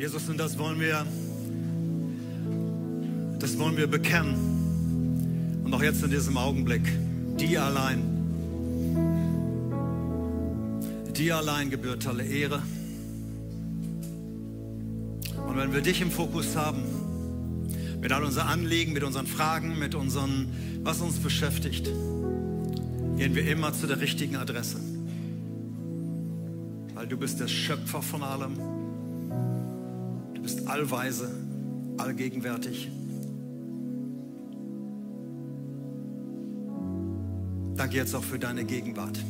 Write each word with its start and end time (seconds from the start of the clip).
Jesus, 0.00 0.30
und 0.30 0.38
das 0.38 0.56
wollen 0.56 0.80
wir, 0.80 1.04
das 3.38 3.58
wollen 3.58 3.76
wir 3.76 3.86
bekennen. 3.86 5.60
Und 5.62 5.74
auch 5.74 5.82
jetzt 5.82 6.02
in 6.02 6.10
diesem 6.10 6.38
Augenblick, 6.38 6.80
dir 7.36 7.64
allein, 7.64 8.00
dir 11.14 11.36
allein 11.36 11.68
gebührt 11.68 12.06
alle 12.06 12.24
Ehre. 12.24 12.62
Und 15.46 15.58
wenn 15.58 15.74
wir 15.74 15.82
dich 15.82 16.00
im 16.00 16.10
Fokus 16.10 16.56
haben, 16.56 16.80
mit 18.00 18.10
all 18.10 18.24
unseren 18.24 18.48
Anliegen, 18.48 18.94
mit 18.94 19.02
unseren 19.02 19.26
Fragen, 19.26 19.78
mit 19.78 19.94
unseren, 19.94 20.48
was 20.82 21.02
uns 21.02 21.18
beschäftigt, 21.18 21.84
gehen 23.18 23.34
wir 23.34 23.46
immer 23.46 23.74
zu 23.74 23.86
der 23.86 24.00
richtigen 24.00 24.36
Adresse. 24.36 24.78
Weil 26.94 27.06
du 27.06 27.18
bist 27.18 27.38
der 27.38 27.48
Schöpfer 27.48 28.00
von 28.00 28.22
allem. 28.22 28.79
Du 30.40 30.44
bist 30.44 30.66
allweise, 30.68 31.30
allgegenwärtig. 31.98 32.88
Danke 37.76 37.96
jetzt 37.96 38.14
auch 38.14 38.24
für 38.24 38.38
deine 38.38 38.64
Gegenwart. 38.64 39.22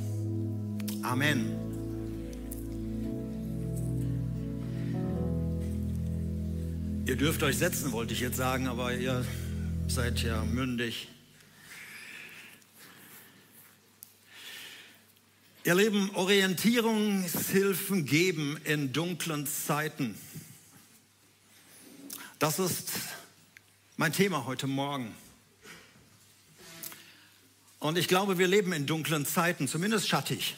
Amen. 1.02 1.56
Ihr 7.06 7.16
dürft 7.16 7.42
euch 7.42 7.58
setzen, 7.58 7.90
wollte 7.90 8.14
ich 8.14 8.20
jetzt 8.20 8.36
sagen, 8.36 8.68
aber 8.68 8.94
ihr 8.94 9.24
seid 9.88 10.22
ja 10.22 10.44
mündig. 10.44 11.08
Ihr 15.64 15.74
Lieben, 15.74 16.10
Orientierungshilfen 16.14 18.04
geben 18.04 18.58
in 18.62 18.92
dunklen 18.92 19.48
Zeiten. 19.48 20.14
Das 22.40 22.58
ist 22.58 22.88
mein 23.98 24.14
Thema 24.14 24.46
heute 24.46 24.66
Morgen. 24.66 25.14
Und 27.80 27.98
ich 27.98 28.08
glaube, 28.08 28.38
wir 28.38 28.46
leben 28.46 28.72
in 28.72 28.86
dunklen 28.86 29.26
Zeiten, 29.26 29.68
zumindest 29.68 30.08
schattig. 30.08 30.56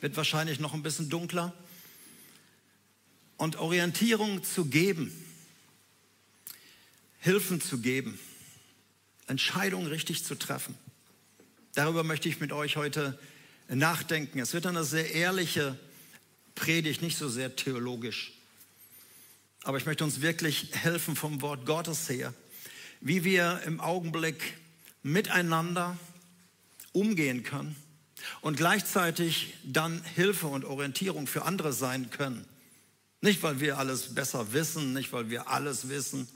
Wird 0.00 0.16
wahrscheinlich 0.16 0.58
noch 0.58 0.74
ein 0.74 0.82
bisschen 0.82 1.08
dunkler. 1.08 1.54
Und 3.36 3.60
Orientierung 3.60 4.42
zu 4.42 4.64
geben, 4.64 5.12
Hilfen 7.20 7.60
zu 7.60 7.78
geben, 7.78 8.18
Entscheidungen 9.28 9.86
richtig 9.86 10.24
zu 10.24 10.34
treffen. 10.34 10.74
Darüber 11.74 12.02
möchte 12.02 12.28
ich 12.28 12.40
mit 12.40 12.50
euch 12.50 12.74
heute 12.74 13.16
nachdenken. 13.68 14.40
Es 14.40 14.52
wird 14.52 14.66
eine 14.66 14.82
sehr 14.82 15.12
ehrliche 15.12 15.78
Predigt, 16.56 17.02
nicht 17.02 17.16
so 17.16 17.28
sehr 17.28 17.54
theologisch. 17.54 18.32
Aber 19.64 19.78
ich 19.78 19.86
möchte 19.86 20.04
uns 20.04 20.20
wirklich 20.20 20.68
helfen 20.72 21.16
vom 21.16 21.40
Wort 21.40 21.66
Gottes 21.66 22.08
her, 22.08 22.34
wie 23.00 23.24
wir 23.24 23.62
im 23.66 23.80
Augenblick 23.80 24.54
miteinander 25.02 25.96
umgehen 26.92 27.42
können 27.42 27.76
und 28.40 28.56
gleichzeitig 28.56 29.54
dann 29.64 30.02
Hilfe 30.14 30.46
und 30.48 30.64
Orientierung 30.64 31.26
für 31.26 31.42
andere 31.44 31.72
sein 31.72 32.10
können. 32.10 32.44
Nicht, 33.20 33.42
weil 33.42 33.60
wir 33.60 33.78
alles 33.78 34.14
besser 34.14 34.52
wissen, 34.52 34.92
nicht, 34.92 35.12
weil 35.12 35.30
wir 35.30 35.48
alles 35.48 35.88
wissen, 35.88 36.28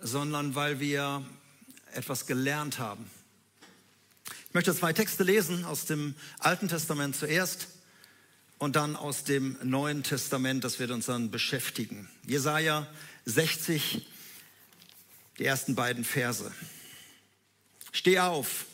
sondern 0.00 0.54
weil 0.54 0.78
wir 0.78 1.24
etwas 1.94 2.26
gelernt 2.26 2.78
haben 2.78 3.10
ich 4.50 4.54
möchte 4.54 4.74
zwei 4.74 4.92
Texte 4.92 5.22
lesen 5.22 5.64
aus 5.64 5.84
dem 5.84 6.16
Alten 6.40 6.66
Testament 6.66 7.14
zuerst 7.14 7.68
und 8.60 8.76
dann 8.76 8.94
aus 8.94 9.24
dem 9.24 9.56
Neuen 9.62 10.02
Testament. 10.02 10.62
Das 10.62 10.78
wird 10.78 10.90
uns 10.90 11.06
dann 11.06 11.30
beschäftigen. 11.30 12.08
Jesaja 12.26 12.86
60, 13.24 14.06
die 15.38 15.44
ersten 15.44 15.74
beiden 15.74 16.04
Verse. 16.04 16.52
Steh 17.90 18.20
auf, 18.20 18.66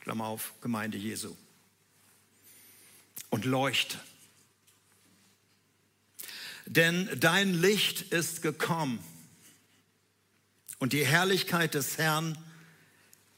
Klammer 0.00 0.24
auf, 0.24 0.54
Gemeinde 0.62 0.96
Jesu, 0.96 1.36
und 3.28 3.44
leuchte. 3.44 4.00
Denn 6.64 7.08
dein 7.20 7.52
Licht 7.52 8.12
ist 8.12 8.40
gekommen 8.40 8.98
und 10.78 10.94
die 10.94 11.04
Herrlichkeit 11.04 11.74
des 11.74 11.98
Herrn 11.98 12.38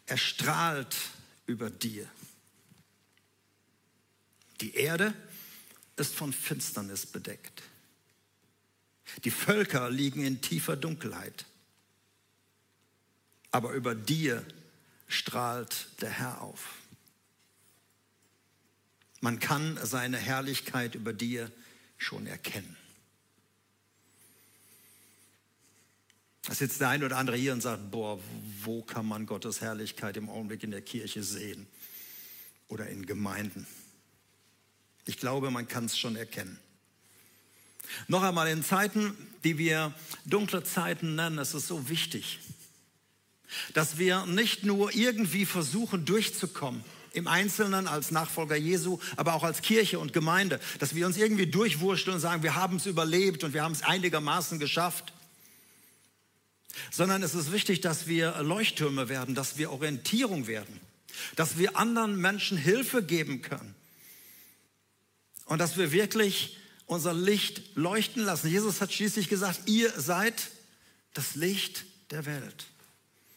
erstrahlt 0.07 0.97
über 1.47 1.69
dir. 1.69 2.09
Die 4.61 4.75
Erde 4.75 5.15
ist 6.01 6.15
von 6.15 6.33
Finsternis 6.33 7.07
bedeckt. 7.07 7.63
Die 9.25 9.31
Völker 9.31 9.91
liegen 9.91 10.25
in 10.25 10.41
tiefer 10.41 10.77
Dunkelheit. 10.77 11.45
Aber 13.51 13.73
über 13.73 13.95
dir 13.95 14.45
strahlt 15.09 15.89
der 16.01 16.11
Herr 16.11 16.41
auf. 16.41 16.75
Man 19.21 19.39
kann 19.39 19.79
seine 19.83 20.17
Herrlichkeit 20.17 20.95
über 20.95 21.13
dir 21.13 21.51
schon 21.99 22.27
erkennen. 22.27 22.77
Da 26.43 26.55
sitzt 26.55 26.81
der 26.81 26.89
ein 26.89 27.05
oder 27.05 27.19
andere 27.19 27.37
hier 27.37 27.53
und 27.53 27.61
sagt, 27.61 27.91
boah, 27.91 28.19
wo 28.63 28.83
kann 28.83 29.07
man 29.07 29.27
Gottes 29.27 29.61
Herrlichkeit 29.61 30.17
im 30.17 30.31
Augenblick 30.31 30.63
in 30.63 30.71
der 30.71 30.81
Kirche 30.81 31.23
sehen 31.23 31.67
oder 32.69 32.89
in 32.89 33.05
Gemeinden? 33.05 33.67
Ich 35.11 35.17
glaube, 35.17 35.51
man 35.51 35.67
kann 35.67 35.87
es 35.87 35.99
schon 35.99 36.15
erkennen. 36.15 36.57
Noch 38.07 38.23
einmal, 38.23 38.49
in 38.49 38.63
Zeiten, 38.63 39.17
die 39.43 39.59
wir 39.59 39.93
dunkle 40.25 40.63
Zeiten 40.63 41.17
nennen, 41.17 41.39
ist 41.39 41.53
es 41.53 41.67
so 41.67 41.89
wichtig, 41.89 42.39
dass 43.75 43.99
wir 43.99 44.25
nicht 44.27 44.63
nur 44.63 44.95
irgendwie 44.95 45.47
versuchen 45.47 46.05
durchzukommen, 46.05 46.85
im 47.13 47.27
Einzelnen 47.27 47.89
als 47.89 48.13
Nachfolger 48.13 48.55
Jesu, 48.55 49.01
aber 49.17 49.35
auch 49.35 49.43
als 49.43 49.63
Kirche 49.63 49.99
und 49.99 50.13
Gemeinde, 50.13 50.61
dass 50.79 50.95
wir 50.95 51.07
uns 51.07 51.17
irgendwie 51.17 51.49
durchwurschteln 51.49 52.15
und 52.15 52.21
sagen, 52.21 52.45
wir 52.45 52.55
haben 52.55 52.77
es 52.77 52.87
überlebt 52.87 53.43
und 53.43 53.53
wir 53.53 53.65
haben 53.65 53.73
es 53.73 53.83
einigermaßen 53.83 54.61
geschafft 54.61 55.13
sondern 56.93 57.25
es 57.25 57.35
ist 57.35 57.51
wichtig, 57.51 57.81
dass 57.81 58.07
wir 58.07 58.41
Leuchttürme 58.43 59.09
werden, 59.09 59.35
dass 59.35 59.59
wir 59.59 59.73
Orientierung 59.73 60.47
werden, 60.47 60.81
dass 61.35 61.59
wir 61.59 61.77
anderen 61.77 62.17
Menschen 62.17 62.57
Hilfe 62.57 63.03
geben 63.03 63.43
können 63.43 63.75
und 65.51 65.59
dass 65.59 65.77
wir 65.77 65.91
wirklich 65.91 66.57
unser 66.87 67.13
Licht 67.13 67.75
leuchten 67.75 68.23
lassen. 68.23 68.49
Jesus 68.49 68.81
hat 68.81 68.93
schließlich 68.93 69.29
gesagt, 69.29 69.63
ihr 69.67 69.91
seid 70.01 70.49
das 71.13 71.35
Licht 71.35 71.85
der 72.13 72.25
Welt. 72.25 72.67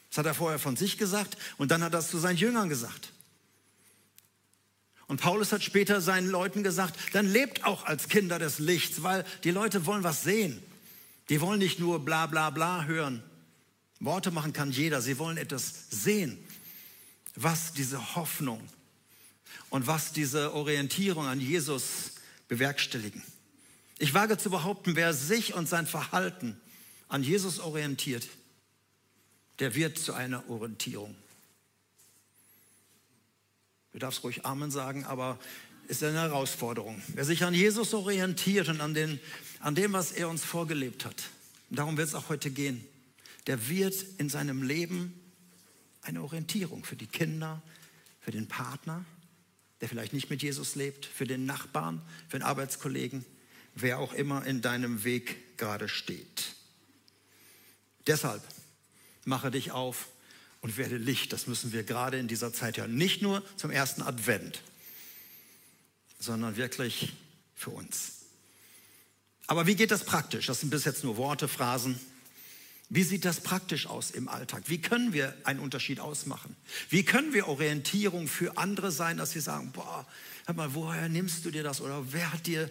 Das 0.10 0.20
hat 0.20 0.28
er 0.28 0.36
vorher 0.36 0.60
von 0.60 0.76
sich 0.78 1.00
gesagt 1.00 1.38
und 1.58 1.72
dann 1.72 1.84
hat 1.84 1.94
er 1.94 2.00
es 2.00 2.12
zu 2.12 2.20
seinen 2.20 2.38
Jüngern 2.38 2.70
gesagt. 2.70 3.14
Und 5.08 5.22
Paulus 5.22 5.52
hat 5.52 5.64
später 5.64 6.02
seinen 6.02 6.30
Leuten 6.30 6.62
gesagt, 6.62 7.00
dann 7.14 7.26
lebt 7.26 7.66
auch 7.66 7.84
als 7.86 8.10
Kinder 8.10 8.38
des 8.38 8.60
Lichts, 8.60 9.02
weil 9.02 9.26
die 9.44 9.52
Leute 9.52 9.88
wollen 9.88 10.04
was 10.04 10.22
sehen. 10.22 10.62
Die 11.30 11.42
wollen 11.42 11.58
nicht 11.58 11.80
nur 11.80 12.06
bla 12.06 12.28
bla 12.28 12.52
bla 12.52 12.84
hören. 12.84 13.24
Worte 14.00 14.30
machen 14.30 14.54
kann 14.54 14.72
jeder. 14.72 15.02
Sie 15.02 15.18
wollen 15.18 15.38
etwas 15.38 15.90
sehen, 15.90 16.38
was 17.34 17.74
diese 17.74 18.16
Hoffnung 18.16 18.62
und 19.74 19.88
was 19.88 20.14
diese 20.14 20.54
Orientierung 20.54 21.26
an 21.26 21.42
Jesus 21.42 22.12
bewerkstelligen. 22.48 23.24
Ich 23.98 24.14
wage 24.14 24.38
zu 24.38 24.52
behaupten, 24.52 24.96
wer 24.96 25.16
sich 25.16 25.56
und 25.56 25.68
sein 25.68 25.88
Verhalten 25.88 26.62
an 27.08 27.24
Jesus 27.24 27.58
orientiert, 27.58 28.28
der 29.58 29.74
wird 29.74 29.98
zu 29.98 30.14
einer 30.14 30.48
Orientierung. 30.48 31.16
Du 33.94 33.98
darfst 33.98 34.24
ruhig 34.24 34.46
Amen 34.46 34.70
sagen, 34.70 35.06
aber 35.06 35.40
ist 35.88 36.04
eine 36.04 36.20
Herausforderung. 36.20 37.02
Wer 37.08 37.26
sich 37.26 37.44
an 37.44 37.56
Jesus 37.56 37.96
orientiert 37.96 38.68
und 38.70 38.80
an, 38.80 38.94
den, 38.94 39.20
an 39.60 39.74
dem, 39.74 39.94
was 39.94 40.12
er 40.12 40.30
uns 40.30 40.44
vorgelebt 40.44 41.04
hat, 41.04 41.16
darum 41.72 41.98
wird 41.98 42.10
es 42.10 42.14
auch 42.14 42.30
heute 42.30 42.52
gehen, 42.52 42.86
der 43.48 43.68
wird 43.70 43.96
in 44.20 44.30
seinem 44.30 44.62
Leben 44.62 45.20
eine 46.04 46.22
Orientierung 46.22 46.84
für 46.84 46.96
die 46.96 47.08
Kinder, 47.08 47.60
für 48.22 48.30
den 48.30 48.48
Partner, 48.48 49.04
der 49.84 49.90
vielleicht 49.90 50.14
nicht 50.14 50.30
mit 50.30 50.42
Jesus 50.42 50.76
lebt, 50.76 51.06
für 51.06 51.28
den 51.28 51.46
Nachbarn, 51.46 52.02
für 52.30 52.40
den 52.40 52.44
Arbeitskollegen, 52.44 53.26
wer 53.76 54.00
auch 54.00 54.14
immer 54.14 54.46
in 54.46 54.62
deinem 54.62 55.04
Weg 55.04 55.58
gerade 55.58 55.90
steht. 55.90 56.56
Deshalb 58.08 58.42
mache 59.26 59.52
dich 59.52 59.72
auf 59.72 60.08
und 60.62 60.78
werde 60.78 60.96
Licht. 60.96 61.34
Das 61.34 61.48
müssen 61.48 61.74
wir 61.74 61.84
gerade 61.84 62.18
in 62.18 62.30
dieser 62.30 62.54
Zeit 62.54 62.78
hören. 62.78 62.96
Nicht 62.96 63.22
nur 63.22 63.44
zum 63.58 63.72
ersten 63.72 64.02
Advent, 64.02 64.62
sondern 66.18 66.56
wirklich 66.56 67.12
für 67.54 67.72
uns. 67.72 68.20
Aber 69.48 69.68
wie 69.68 69.76
geht 69.76 69.92
das 69.92 70.06
praktisch? 70.06 70.46
Das 70.46 70.62
sind 70.62 70.70
bis 70.70 70.86
jetzt 70.86 71.04
nur 71.04 71.18
Worte, 71.18 71.50
Phrasen. 71.50 72.00
Wie 72.94 73.02
sieht 73.02 73.26
das 73.26 73.40
praktisch 73.40 73.88
aus 73.88 74.12
im 74.12 74.28
Alltag? 74.28 74.66
Wie 74.68 74.80
können 74.80 75.14
wir 75.14 75.36
einen 75.46 75.60
Unterschied 75.60 76.00
ausmachen? 76.00 76.56
Wie 76.92 77.04
können 77.04 77.34
wir 77.34 77.48
Orientierung 77.48 78.28
für 78.28 78.56
andere 78.60 78.92
sein, 78.92 79.18
dass 79.18 79.32
sie 79.32 79.40
sagen, 79.40 79.72
boah, 79.72 80.06
hör 80.46 80.54
mal, 80.54 80.76
woher 80.76 81.10
nimmst 81.10 81.44
du 81.44 81.50
dir 81.50 81.64
das? 81.64 81.82
Oder 81.82 82.14
wer 82.14 82.32
hat 82.32 82.46
dir 82.46 82.70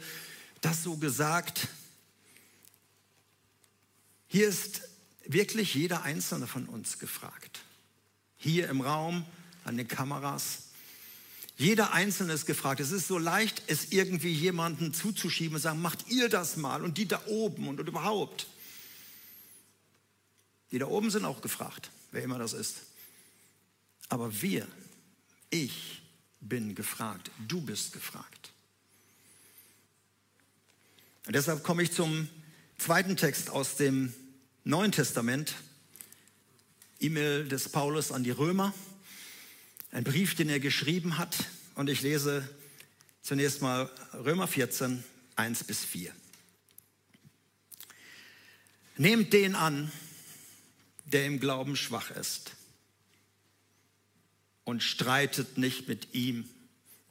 das 0.60 0.84
so 0.84 0.96
gesagt? 0.96 1.66
Hier 4.28 4.46
ist 4.46 4.82
wirklich 5.26 5.74
jeder 5.74 6.04
einzelne 6.04 6.46
von 6.46 6.66
uns 6.66 7.00
gefragt. 7.00 7.62
Hier 8.36 8.68
im 8.68 8.80
Raum, 8.80 9.26
an 9.64 9.76
den 9.76 9.88
Kameras. 9.88 10.68
Jeder 11.56 11.94
Einzelne 11.94 12.32
ist 12.34 12.46
gefragt. 12.46 12.78
Es 12.78 12.92
ist 12.92 13.08
so 13.08 13.18
leicht, 13.18 13.64
es 13.66 13.90
irgendwie 13.90 14.32
jemanden 14.32 14.94
zuzuschieben 14.94 15.56
und 15.56 15.62
sagen, 15.62 15.82
macht 15.82 16.08
ihr 16.10 16.28
das 16.28 16.56
mal 16.56 16.84
und 16.84 16.96
die 16.96 17.08
da 17.08 17.20
oben 17.26 17.66
und, 17.66 17.80
und 17.80 17.88
überhaupt. 17.88 18.46
Die 20.72 20.78
da 20.78 20.86
oben 20.86 21.10
sind 21.10 21.24
auch 21.24 21.42
gefragt, 21.42 21.90
wer 22.10 22.22
immer 22.22 22.38
das 22.38 22.54
ist. 22.54 22.78
Aber 24.08 24.42
wir, 24.42 24.66
ich 25.50 26.02
bin 26.40 26.74
gefragt, 26.74 27.30
du 27.46 27.60
bist 27.60 27.92
gefragt. 27.92 28.52
Und 31.26 31.36
deshalb 31.36 31.62
komme 31.62 31.82
ich 31.82 31.92
zum 31.92 32.28
zweiten 32.78 33.16
Text 33.16 33.50
aus 33.50 33.76
dem 33.76 34.12
Neuen 34.64 34.92
Testament, 34.92 35.54
E-Mail 37.00 37.46
des 37.48 37.68
Paulus 37.68 38.10
an 38.10 38.24
die 38.24 38.30
Römer, 38.30 38.74
ein 39.92 40.04
Brief, 40.04 40.34
den 40.34 40.48
er 40.48 40.58
geschrieben 40.58 41.18
hat. 41.18 41.36
Und 41.74 41.90
ich 41.90 42.00
lese 42.02 42.48
zunächst 43.22 43.60
mal 43.60 43.90
Römer 44.14 44.48
14, 44.48 45.04
1 45.36 45.64
bis 45.64 45.84
4. 45.84 46.12
Nehmt 48.96 49.32
den 49.32 49.54
an, 49.54 49.92
der 51.12 51.26
im 51.26 51.40
Glauben 51.40 51.76
schwach 51.76 52.10
ist 52.10 52.52
und 54.64 54.82
streitet 54.82 55.58
nicht 55.58 55.88
mit 55.88 56.14
ihm 56.14 56.48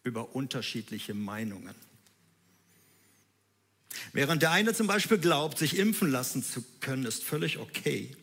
über 0.03 0.35
unterschiedliche 0.35 1.13
Meinungen. 1.13 1.75
Während 4.13 4.41
der 4.41 4.51
eine 4.51 4.73
zum 4.73 4.87
Beispiel 4.87 5.17
glaubt, 5.17 5.57
sich 5.57 5.77
impfen 5.77 6.09
lassen 6.09 6.43
zu 6.43 6.63
können, 6.79 7.05
ist 7.05 7.23
völlig 7.23 7.57
okay, 7.57 8.15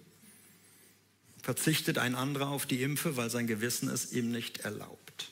verzichtet 1.43 1.99
ein 1.99 2.15
anderer 2.15 2.49
auf 2.49 2.67
die 2.67 2.83
Impfe, 2.83 3.17
weil 3.17 3.31
sein 3.31 3.47
Gewissen 3.47 3.89
es 3.89 4.13
ihm 4.13 4.31
nicht 4.31 4.61
erlaubt. 4.61 5.31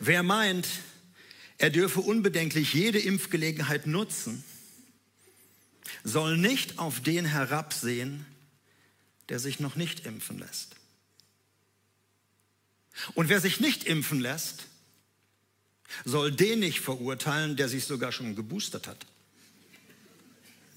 Wer 0.00 0.22
meint, 0.22 0.66
er 1.58 1.70
dürfe 1.70 2.00
unbedenklich 2.00 2.72
jede 2.72 2.98
Impfgelegenheit 2.98 3.86
nutzen, 3.86 4.44
soll 6.04 6.36
nicht 6.36 6.78
auf 6.78 7.00
den 7.00 7.24
herabsehen, 7.24 8.26
der 9.28 9.38
sich 9.38 9.60
noch 9.60 9.76
nicht 9.76 10.06
impfen 10.06 10.38
lässt. 10.38 10.76
Und 13.14 13.28
wer 13.28 13.40
sich 13.40 13.60
nicht 13.60 13.84
impfen 13.84 14.20
lässt, 14.20 14.66
soll 16.04 16.32
den 16.32 16.60
nicht 16.60 16.80
verurteilen, 16.80 17.56
der 17.56 17.68
sich 17.68 17.84
sogar 17.84 18.12
schon 18.12 18.36
geboostert 18.36 18.86
hat. 18.86 19.06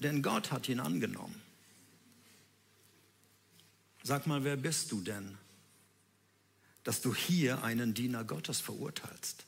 Denn 0.00 0.22
Gott 0.22 0.50
hat 0.50 0.68
ihn 0.68 0.80
angenommen. 0.80 1.40
Sag 4.02 4.26
mal, 4.26 4.42
wer 4.44 4.56
bist 4.56 4.90
du 4.90 5.00
denn, 5.00 5.38
dass 6.82 7.00
du 7.02 7.14
hier 7.14 7.62
einen 7.62 7.94
Diener 7.94 8.24
Gottes 8.24 8.60
verurteilst? 8.60 9.44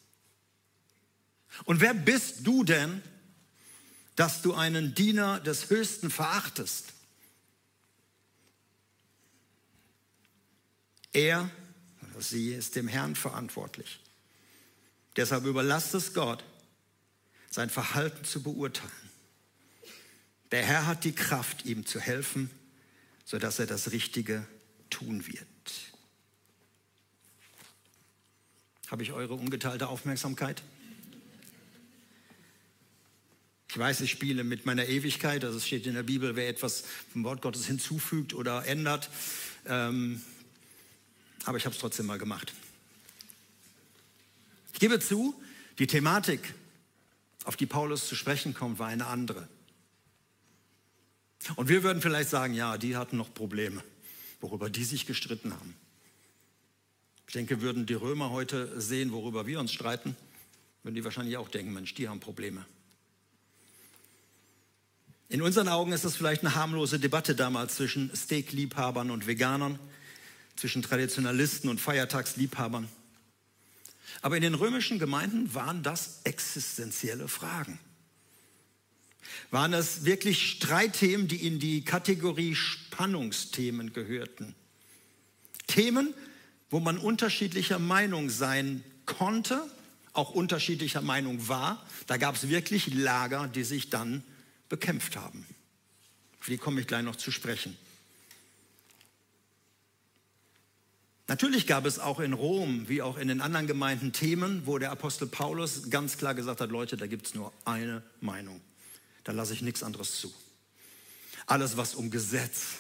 Und 1.65 1.81
wer 1.81 1.95
bist 1.95 2.47
du 2.47 2.65
denn, 2.65 3.03
dass 4.17 4.43
du 4.43 4.55
einen 4.55 4.95
Diener 4.95 5.41
des 5.41 5.71
Höchsten 5.71 6.11
verachtest? 6.11 6.93
Er 11.13 11.51
oder 12.03 12.21
sie 12.21 12.53
ist 12.53 12.77
dem 12.77 12.89
Herrn 12.89 13.15
verantwortlich. 13.17 14.01
Deshalb 15.17 15.45
überlasst 15.45 15.95
es 15.95 16.13
Gott, 16.13 16.45
sein 17.51 17.71
Verhalten 17.71 18.25
zu 18.25 18.43
beurteilen. 18.43 18.91
Der 20.51 20.65
Herr 20.65 20.87
hat 20.87 21.05
die 21.05 21.15
Kraft, 21.15 21.65
ihm 21.65 21.87
zu 21.87 22.01
helfen, 22.01 22.51
sodass 23.25 23.59
er 23.59 23.67
das 23.67 23.93
Richtige 23.93 24.47
tun 24.91 25.27
wird. 25.27 25.47
Habe 28.89 29.03
ich 29.03 29.13
eure 29.13 29.35
ungeteilte 29.35 29.89
Aufmerksamkeit? 29.89 30.63
Ich 33.75 33.81
weiß, 33.81 34.03
ich 34.03 34.11
spiele 34.13 34.45
mit 34.45 34.67
meiner 34.67 34.87
Ewigkeit, 34.87 35.45
also 35.45 35.59
es 35.59 35.67
steht 35.67 35.85
in 35.89 35.95
der 35.95 36.05
Bibel, 36.05 36.37
wer 36.37 36.49
etwas 36.49 36.85
vom 37.13 37.25
Wort 37.25 37.43
Gottes 37.43 37.67
hinzufügt 37.67 38.33
oder 38.33 38.65
ändert. 38.67 39.11
Ähm, 39.67 40.23
aber 41.45 41.59
ich 41.59 41.65
habe 41.65 41.75
es 41.75 41.81
trotzdem 41.81 42.07
mal 42.07 42.21
gemacht. 42.21 42.55
Ich 44.75 44.79
gebe 44.79 45.01
zu, 45.01 45.35
die 45.81 45.89
Thematik, 45.89 46.55
auf 47.43 47.57
die 47.57 47.67
Paulus 47.67 48.07
zu 48.07 48.15
sprechen 48.15 48.55
kommt, 48.55 48.79
war 48.79 48.87
eine 48.87 49.07
andere. 49.07 49.49
Und 51.57 51.69
wir 51.69 51.83
würden 51.83 52.01
vielleicht 52.01 52.31
sagen, 52.31 52.55
ja, 52.55 52.79
die 52.79 52.97
hatten 52.97 53.17
noch 53.17 53.35
Probleme, 53.35 53.83
worüber 54.41 54.71
die 54.71 54.85
sich 54.85 55.05
gestritten 55.05 55.53
haben. 55.53 55.75
Ich 57.27 57.33
denke, 57.33 57.61
würden 57.61 57.87
die 57.87 57.95
Römer 57.95 58.31
heute 58.31 58.81
sehen, 58.81 59.11
worüber 59.11 59.49
wir 59.49 59.59
uns 59.59 59.73
streiten, 59.73 60.15
würden 60.85 60.95
die 60.95 61.03
wahrscheinlich 61.03 61.39
auch 61.39 61.49
denken, 61.49 61.73
Mensch, 61.73 61.93
die 61.95 62.09
haben 62.09 62.21
Probleme. 62.21 62.65
In 65.29 65.43
unseren 65.43 65.69
Augen 65.69 65.93
ist 65.93 66.05
das 66.05 66.17
vielleicht 66.17 66.43
eine 66.43 66.55
harmlose 66.55 66.99
Debatte 66.99 67.35
damals 67.35 67.77
zwischen 67.77 68.11
Steakliebhabern 68.15 69.11
und 69.11 69.27
Veganern, 69.27 69.79
zwischen 70.57 70.83
Traditionalisten 70.83 71.69
und 71.71 71.81
Feiertagsliebhabern. 71.81 72.89
Aber 74.23 74.37
in 74.37 74.43
den 74.43 74.55
römischen 74.55 74.99
Gemeinden 74.99 75.55
waren 75.55 75.83
das 75.83 76.21
existenzielle 76.25 77.29
Fragen. 77.29 77.79
Waren 79.51 79.73
das 79.73 80.05
wirklich 80.05 80.51
Streitthemen, 80.51 81.29
die 81.29 81.47
in 81.47 81.59
die 81.59 81.85
Kategorie 81.85 82.55
Spannungsthemen 82.55 83.93
gehörten? 83.93 84.55
Themen, 85.67 86.15
wo 86.71 86.81
man 86.81 86.99
unterschiedlicher 86.99 87.79
Meinung 87.79 88.31
sein 88.31 88.85
konnte, 89.07 89.63
auch 90.13 90.31
unterschiedlicher 90.31 91.03
Meinung 91.03 91.49
war. 91.49 91.85
Da 92.07 92.17
gab 92.17 92.37
es 92.37 92.49
wirklich 92.49 92.95
Lager, 92.95 93.49
die 93.49 93.65
sich 93.65 93.91
dann 93.91 94.23
bekämpft 94.75 95.15
haben. 95.15 95.47
Auf 96.41 96.47
die 96.47 96.59
komme 96.59 96.81
ich 96.81 96.89
gleich 96.89 97.05
noch 97.05 97.15
zu 97.15 97.31
sprechen. 97.31 97.77
Natürlich 101.29 101.69
gab 101.69 101.87
es 101.87 102.01
auch 102.01 102.19
in 102.19 102.33
Rom, 102.33 102.89
wie 102.89 103.01
auch 103.01 103.17
in 103.17 103.29
den 103.29 103.41
anderen 103.41 103.69
Gemeinden, 103.69 104.13
Themen, 104.13 104.67
wo 104.67 104.79
der 104.79 104.91
Apostel 104.91 105.29
Paulus 105.29 105.91
ganz 105.91 106.19
klar 106.19 106.35
gesagt 106.35 106.61
hat, 106.61 106.73
Leute, 106.73 106.97
da 106.97 107.07
gibt 107.07 107.29
es 107.29 107.37
nur 107.37 107.53
eine 107.65 108.03
Meinung. 108.21 108.61
Da 109.23 109.31
lasse 109.31 109.53
ich 109.53 109.63
nichts 109.63 109.85
anderes 109.85 110.21
zu. 110.21 110.35
Alles, 111.47 111.77
was 111.77 111.95
um 111.95 112.11
Gesetz 112.11 112.79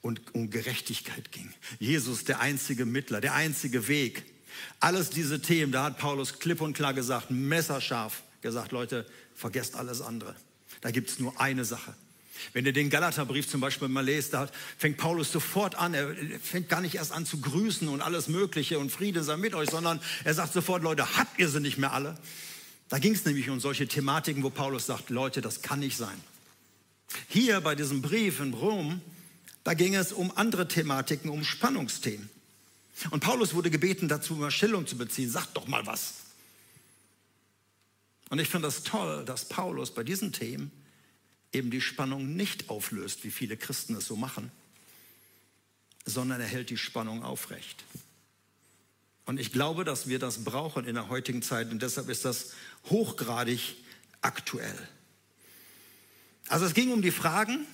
und 0.00 0.36
um 0.36 0.48
Gerechtigkeit 0.48 1.32
ging. 1.32 1.52
Jesus, 1.80 2.22
der 2.22 2.38
einzige 2.38 2.86
Mittler, 2.86 3.20
der 3.20 3.34
einzige 3.34 3.88
Weg. 3.88 4.22
Alles 4.78 5.10
diese 5.10 5.42
Themen, 5.42 5.72
da 5.72 5.82
hat 5.82 5.98
Paulus 5.98 6.38
klipp 6.38 6.60
und 6.60 6.74
klar 6.74 6.94
gesagt, 6.94 7.32
messerscharf 7.32 8.22
gesagt, 8.42 8.70
Leute, 8.70 9.06
vergesst 9.34 9.74
alles 9.74 10.02
andere. 10.02 10.36
Da 10.82 10.90
gibt 10.90 11.08
es 11.08 11.18
nur 11.18 11.40
eine 11.40 11.64
Sache. 11.64 11.94
Wenn 12.52 12.66
ihr 12.66 12.72
den 12.72 12.90
Galaterbrief 12.90 13.48
zum 13.48 13.60
Beispiel 13.60 13.88
mal 13.88 14.04
lest, 14.04 14.34
da 14.34 14.48
fängt 14.76 14.98
Paulus 14.98 15.30
sofort 15.32 15.76
an, 15.76 15.94
er 15.94 16.14
fängt 16.42 16.68
gar 16.68 16.80
nicht 16.80 16.96
erst 16.96 17.12
an 17.12 17.24
zu 17.24 17.40
grüßen 17.40 17.88
und 17.88 18.00
alles 18.00 18.28
Mögliche 18.28 18.78
und 18.78 18.90
Friede 18.90 19.22
sei 19.22 19.36
mit 19.36 19.54
euch, 19.54 19.70
sondern 19.70 20.00
er 20.24 20.34
sagt 20.34 20.52
sofort, 20.52 20.82
Leute, 20.82 21.16
habt 21.16 21.38
ihr 21.38 21.48
sie 21.48 21.60
nicht 21.60 21.78
mehr 21.78 21.92
alle? 21.92 22.18
Da 22.88 22.98
ging 22.98 23.14
es 23.14 23.24
nämlich 23.24 23.48
um 23.48 23.60
solche 23.60 23.86
Thematiken, 23.86 24.42
wo 24.42 24.50
Paulus 24.50 24.86
sagt, 24.86 25.08
Leute, 25.08 25.40
das 25.40 25.62
kann 25.62 25.80
nicht 25.80 25.96
sein. 25.96 26.20
Hier 27.28 27.60
bei 27.60 27.74
diesem 27.74 28.02
Brief 28.02 28.40
in 28.40 28.52
Rom, 28.52 29.00
da 29.64 29.74
ging 29.74 29.94
es 29.94 30.12
um 30.12 30.36
andere 30.36 30.66
Thematiken, 30.66 31.30
um 31.30 31.44
Spannungsthemen. 31.44 32.28
Und 33.10 33.20
Paulus 33.20 33.54
wurde 33.54 33.70
gebeten, 33.70 34.08
dazu 34.08 34.34
mal 34.34 34.50
Stellung 34.50 34.86
zu 34.86 34.96
beziehen. 34.96 35.30
Sagt 35.30 35.56
doch 35.56 35.66
mal 35.66 35.86
was. 35.86 36.14
Und 38.32 38.38
ich 38.38 38.48
finde 38.48 38.66
das 38.66 38.82
toll, 38.82 39.26
dass 39.26 39.46
Paulus 39.46 39.92
bei 39.92 40.04
diesen 40.04 40.32
Themen 40.32 40.72
eben 41.52 41.70
die 41.70 41.82
Spannung 41.82 42.34
nicht 42.34 42.70
auflöst, 42.70 43.24
wie 43.24 43.30
viele 43.30 43.58
Christen 43.58 43.94
es 43.94 44.06
so 44.06 44.16
machen, 44.16 44.50
sondern 46.06 46.40
er 46.40 46.46
hält 46.46 46.70
die 46.70 46.78
Spannung 46.78 47.22
aufrecht. 47.24 47.84
Und 49.26 49.38
ich 49.38 49.52
glaube, 49.52 49.84
dass 49.84 50.08
wir 50.08 50.18
das 50.18 50.44
brauchen 50.44 50.86
in 50.86 50.94
der 50.94 51.10
heutigen 51.10 51.42
Zeit 51.42 51.70
und 51.70 51.82
deshalb 51.82 52.08
ist 52.08 52.24
das 52.24 52.54
hochgradig 52.88 53.76
aktuell. 54.22 54.88
Also 56.48 56.64
es 56.64 56.72
ging 56.72 56.90
um 56.90 57.02
die 57.02 57.10
Fragen, 57.10 57.66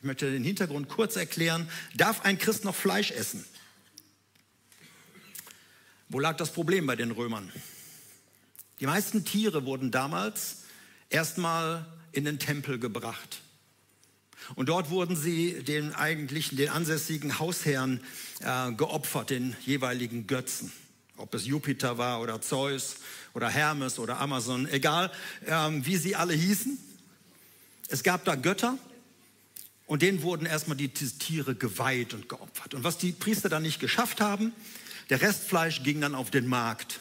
ich 0.00 0.04
möchte 0.04 0.30
den 0.30 0.44
Hintergrund 0.44 0.90
kurz 0.90 1.16
erklären, 1.16 1.70
darf 1.94 2.20
ein 2.20 2.36
Christ 2.36 2.64
noch 2.64 2.74
Fleisch 2.74 3.12
essen? 3.12 3.46
Wo 6.10 6.20
lag 6.20 6.36
das 6.36 6.52
Problem 6.52 6.84
bei 6.84 6.96
den 6.96 7.12
Römern? 7.12 7.50
Die 8.80 8.86
meisten 8.86 9.24
Tiere 9.24 9.64
wurden 9.64 9.90
damals 9.90 10.58
erstmal 11.08 11.86
in 12.12 12.24
den 12.24 12.38
Tempel 12.38 12.78
gebracht. 12.78 13.40
Und 14.54 14.68
dort 14.68 14.90
wurden 14.90 15.16
sie 15.16 15.64
den 15.64 15.94
eigentlichen, 15.94 16.56
den 16.56 16.68
ansässigen 16.68 17.38
Hausherren 17.38 18.00
äh, 18.40 18.72
geopfert, 18.72 19.30
den 19.30 19.56
jeweiligen 19.64 20.26
Götzen. 20.26 20.70
Ob 21.16 21.34
es 21.34 21.46
Jupiter 21.46 21.98
war 21.98 22.20
oder 22.20 22.42
Zeus 22.42 22.96
oder 23.32 23.48
Hermes 23.48 23.98
oder 23.98 24.20
Amazon, 24.20 24.68
egal 24.68 25.10
ähm, 25.46 25.84
wie 25.86 25.96
sie 25.96 26.14
alle 26.14 26.34
hießen. 26.34 26.78
Es 27.88 28.02
gab 28.02 28.24
da 28.24 28.34
Götter 28.34 28.78
Und 29.86 30.02
denen 30.02 30.22
wurden 30.22 30.46
erstmal 30.46 30.76
die 30.76 30.88
Tiere 30.88 31.54
geweiht 31.54 32.12
und 32.12 32.28
geopfert. 32.28 32.74
Und 32.74 32.84
was 32.84 32.98
die 32.98 33.12
Priester 33.12 33.48
dann 33.48 33.62
nicht 33.62 33.80
geschafft 33.80 34.20
haben, 34.20 34.52
der 35.08 35.22
Restfleisch 35.22 35.82
ging 35.82 36.00
dann 36.00 36.14
auf 36.14 36.30
den 36.30 36.46
Markt 36.46 37.00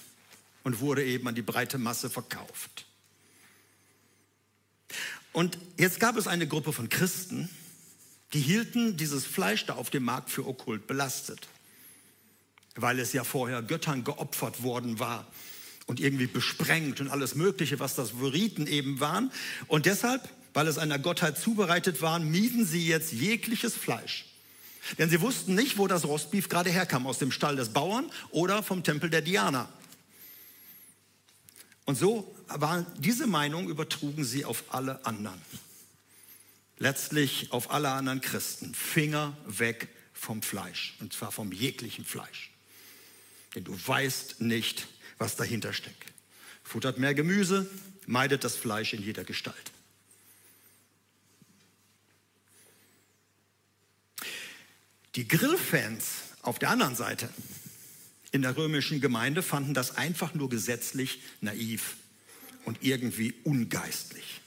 und 0.66 0.80
wurde 0.80 1.06
eben 1.06 1.28
an 1.28 1.36
die 1.36 1.44
breite 1.44 1.78
Masse 1.78 2.10
verkauft. 2.10 2.86
Und 5.32 5.58
jetzt 5.78 6.00
gab 6.00 6.18
es 6.18 6.28
eine 6.28 6.48
Gruppe 6.48 6.74
von 6.74 6.90
Christen, 6.90 7.50
die 8.34 8.42
hielten 8.42 8.98
dieses 8.98 9.26
Fleisch 9.26 9.66
da 9.68 9.76
auf 9.76 9.92
dem 9.92 10.04
Markt 10.04 10.32
für 10.32 10.46
okkult 10.48 10.88
belastet, 10.88 11.48
weil 12.76 13.00
es 13.00 13.14
ja 13.14 13.24
vorher 13.24 13.62
Göttern 13.62 14.04
geopfert 14.04 14.64
worden 14.64 14.98
war 15.00 15.28
und 15.86 16.00
irgendwie 16.00 16.26
besprengt 16.26 17.00
und 17.00 17.10
alles 17.10 17.36
Mögliche, 17.36 17.80
was 17.80 17.94
das 17.94 18.14
Riten 18.20 18.66
eben 18.66 19.00
waren. 19.00 19.32
Und 19.68 19.86
deshalb, 19.86 20.28
weil 20.56 20.68
es 20.68 20.80
einer 20.80 20.98
Gottheit 20.98 21.38
zubereitet 21.38 22.02
war, 22.02 22.18
mieden 22.18 22.66
sie 22.66 22.88
jetzt 22.88 23.14
jegliches 23.14 23.76
Fleisch. 23.76 24.26
Denn 24.98 25.12
sie 25.12 25.22
wussten 25.22 25.54
nicht, 25.54 25.78
wo 25.78 25.86
das 25.86 26.06
Rostbeef 26.06 26.50
gerade 26.50 26.72
herkam, 26.72 27.06
aus 27.06 27.20
dem 27.20 27.32
Stall 27.32 27.56
des 27.56 27.70
Bauern 27.70 28.10
oder 28.32 28.64
vom 28.64 28.84
Tempel 28.84 29.12
der 29.12 29.22
Diana. 29.22 29.70
Und 31.86 31.96
so 31.96 32.36
war 32.48 32.86
diese 32.98 33.28
Meinung 33.28 33.70
übertrugen 33.70 34.24
sie 34.24 34.44
auf 34.44 34.64
alle 34.70 35.06
anderen. 35.06 35.40
Letztlich 36.78 37.52
auf 37.52 37.72
alle 37.72 37.90
anderen 37.92 38.22
Christen. 38.22 38.74
Finger 38.74 39.38
weg 39.46 39.88
vom 40.14 40.42
Fleisch. 40.42 40.96
Und 41.00 41.14
zwar 41.14 41.32
vom 41.32 41.52
jeglichen 41.52 42.04
Fleisch. 42.04 42.52
Denn 43.54 43.64
du 43.64 43.74
weißt 43.74 44.42
nicht, 44.42 44.88
was 45.18 45.36
dahinter 45.36 45.74
steckt. 45.74 46.12
Futtert 46.64 46.98
mehr 46.98 47.14
Gemüse, 47.14 47.70
meidet 48.08 48.44
das 48.44 48.56
Fleisch 48.56 48.94
in 48.94 49.02
jeder 49.02 49.24
Gestalt. 49.24 49.72
Die 55.16 55.28
Grillfans 55.28 56.24
auf 56.42 56.60
der 56.60 56.72
anderen 56.72 56.96
Seite 56.96 57.30
in 58.36 58.42
der 58.42 58.58
römischen 58.58 59.00
Gemeinde 59.00 59.42
fanden 59.42 59.74
das 59.74 59.96
einfach 59.96 60.34
nur 60.34 60.50
gesetzlich 60.50 61.22
naiv 61.40 61.96
und 62.66 62.80
irgendwie 62.82 63.34
ungeistlich. 63.46 64.42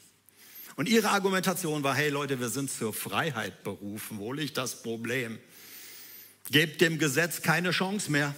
Und 0.76 0.90
ihre 0.90 1.08
Argumentation 1.08 1.82
war, 1.82 1.94
hey 1.94 2.10
Leute, 2.10 2.38
wir 2.38 2.50
sind 2.50 2.70
zur 2.70 2.92
Freiheit 2.92 3.64
berufen, 3.64 4.18
wohl 4.18 4.40
ich 4.40 4.52
das 4.52 4.82
Problem. 4.82 5.38
Gebt 6.50 6.82
dem 6.82 6.98
Gesetz 6.98 7.40
keine 7.40 7.70
Chance 7.70 8.12
mehr. 8.12 8.34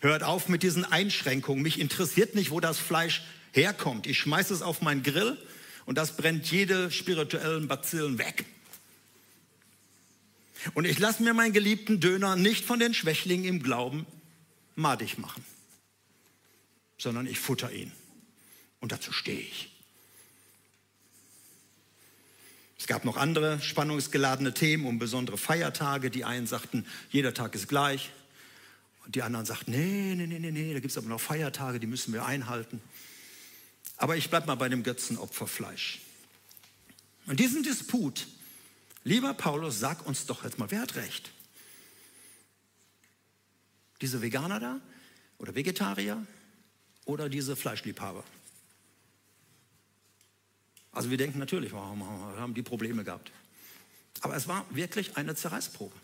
Hört 0.00 0.24
auf 0.24 0.48
mit 0.48 0.64
diesen 0.64 0.84
Einschränkungen. 0.84 1.62
Mich 1.62 1.78
interessiert 1.78 2.34
nicht, 2.34 2.50
wo 2.50 2.58
das 2.58 2.78
Fleisch 2.78 3.22
herkommt. 3.52 4.08
Ich 4.08 4.18
schmeiße 4.18 4.52
es 4.52 4.62
auf 4.62 4.82
meinen 4.82 5.04
Grill 5.04 5.38
und 5.86 5.96
das 5.96 6.16
brennt 6.16 6.50
jede 6.50 6.90
spirituellen 6.90 7.68
Bazillen 7.68 8.18
weg. 8.18 8.46
Und 10.74 10.86
ich 10.86 10.98
lasse 10.98 11.22
mir 11.22 11.34
meinen 11.34 11.52
geliebten 11.52 12.00
Döner 12.00 12.34
nicht 12.34 12.64
von 12.64 12.80
den 12.80 12.94
Schwächlingen 12.94 13.46
im 13.46 13.62
Glauben 13.62 14.04
madig 14.78 15.18
machen, 15.18 15.44
sondern 16.96 17.26
ich 17.26 17.38
futter 17.38 17.70
ihn. 17.72 17.92
Und 18.80 18.92
dazu 18.92 19.12
stehe 19.12 19.40
ich. 19.40 19.70
Es 22.78 22.86
gab 22.86 23.04
noch 23.04 23.16
andere 23.16 23.60
spannungsgeladene 23.60 24.54
Themen 24.54 24.86
um 24.86 25.00
besondere 25.00 25.36
Feiertage. 25.36 26.10
Die 26.10 26.24
einen 26.24 26.46
sagten, 26.46 26.86
jeder 27.10 27.34
Tag 27.34 27.56
ist 27.56 27.68
gleich. 27.68 28.12
Und 29.04 29.16
die 29.16 29.22
anderen 29.22 29.46
sagten, 29.46 29.72
nee, 29.72 30.14
nee, 30.14 30.26
nee, 30.26 30.38
nee, 30.38 30.52
nee, 30.52 30.72
da 30.72 30.78
gibt 30.78 30.92
es 30.92 30.96
aber 30.96 31.08
noch 31.08 31.20
Feiertage, 31.20 31.80
die 31.80 31.88
müssen 31.88 32.12
wir 32.12 32.24
einhalten. 32.24 32.80
Aber 33.96 34.16
ich 34.16 34.30
bleibe 34.30 34.46
mal 34.46 34.54
bei 34.54 34.68
dem 34.68 34.84
Götzenopferfleisch. 34.84 36.00
Und 37.26 37.40
diesen 37.40 37.64
Disput, 37.64 38.28
lieber 39.02 39.34
Paulus, 39.34 39.80
sag 39.80 40.06
uns 40.06 40.26
doch 40.26 40.44
jetzt 40.44 40.58
mal, 40.58 40.70
wer 40.70 40.82
hat 40.82 40.94
recht? 40.94 41.32
Diese 44.00 44.22
Veganer 44.22 44.60
da 44.60 44.80
oder 45.38 45.54
Vegetarier 45.54 46.24
oder 47.04 47.28
diese 47.28 47.56
Fleischliebhaber? 47.56 48.24
Also 50.92 51.10
wir 51.10 51.16
denken 51.16 51.38
natürlich, 51.38 51.72
warum 51.72 52.02
haben 52.02 52.54
die 52.54 52.62
Probleme 52.62 53.04
gehabt? 53.04 53.30
Aber 54.20 54.36
es 54.36 54.48
war 54.48 54.66
wirklich 54.74 55.16
eine 55.16 55.34
Zerreißprobe. 55.34 55.94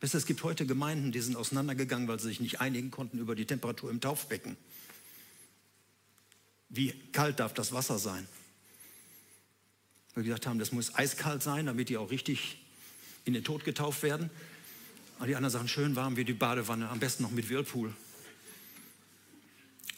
Bis 0.00 0.14
es 0.14 0.26
gibt 0.26 0.42
heute 0.44 0.64
Gemeinden, 0.64 1.10
die 1.12 1.20
sind 1.20 1.36
auseinandergegangen, 1.36 2.06
weil 2.06 2.20
sie 2.20 2.28
sich 2.28 2.40
nicht 2.40 2.60
einigen 2.60 2.90
konnten 2.90 3.18
über 3.18 3.34
die 3.34 3.46
Temperatur 3.46 3.90
im 3.90 4.00
Taufbecken. 4.00 4.56
Wie 6.68 6.92
kalt 7.12 7.40
darf 7.40 7.52
das 7.52 7.72
Wasser 7.72 7.98
sein? 7.98 8.28
Wir 10.14 10.22
gesagt 10.22 10.46
haben, 10.46 10.58
das 10.58 10.72
muss 10.72 10.94
eiskalt 10.94 11.42
sein, 11.42 11.66
damit 11.66 11.88
die 11.88 11.96
auch 11.96 12.10
richtig 12.10 12.58
in 13.24 13.34
den 13.34 13.44
Tod 13.44 13.64
getauft 13.64 14.02
werden. 14.02 14.30
Und 15.18 15.26
die 15.26 15.36
anderen 15.36 15.52
sagen, 15.52 15.68
schön 15.68 15.96
warm 15.96 16.16
wie 16.16 16.24
die 16.24 16.32
Badewanne, 16.32 16.88
am 16.88 17.00
besten 17.00 17.24
noch 17.24 17.30
mit 17.30 17.50
Whirlpool. 17.50 17.92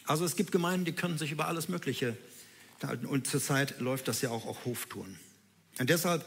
Also 0.05 0.25
es 0.25 0.35
gibt 0.35 0.51
Gemeinden, 0.51 0.85
die 0.85 0.93
können 0.93 1.17
sich 1.17 1.31
über 1.31 1.47
alles 1.47 1.69
Mögliche 1.69 2.17
halten. 2.83 3.05
Und 3.05 3.27
zurzeit 3.27 3.79
läuft 3.79 4.07
das 4.07 4.21
ja 4.21 4.31
auch 4.31 4.45
auf 4.45 4.65
Hoftouren. 4.65 5.19
Und 5.79 5.89
deshalb 5.89 6.25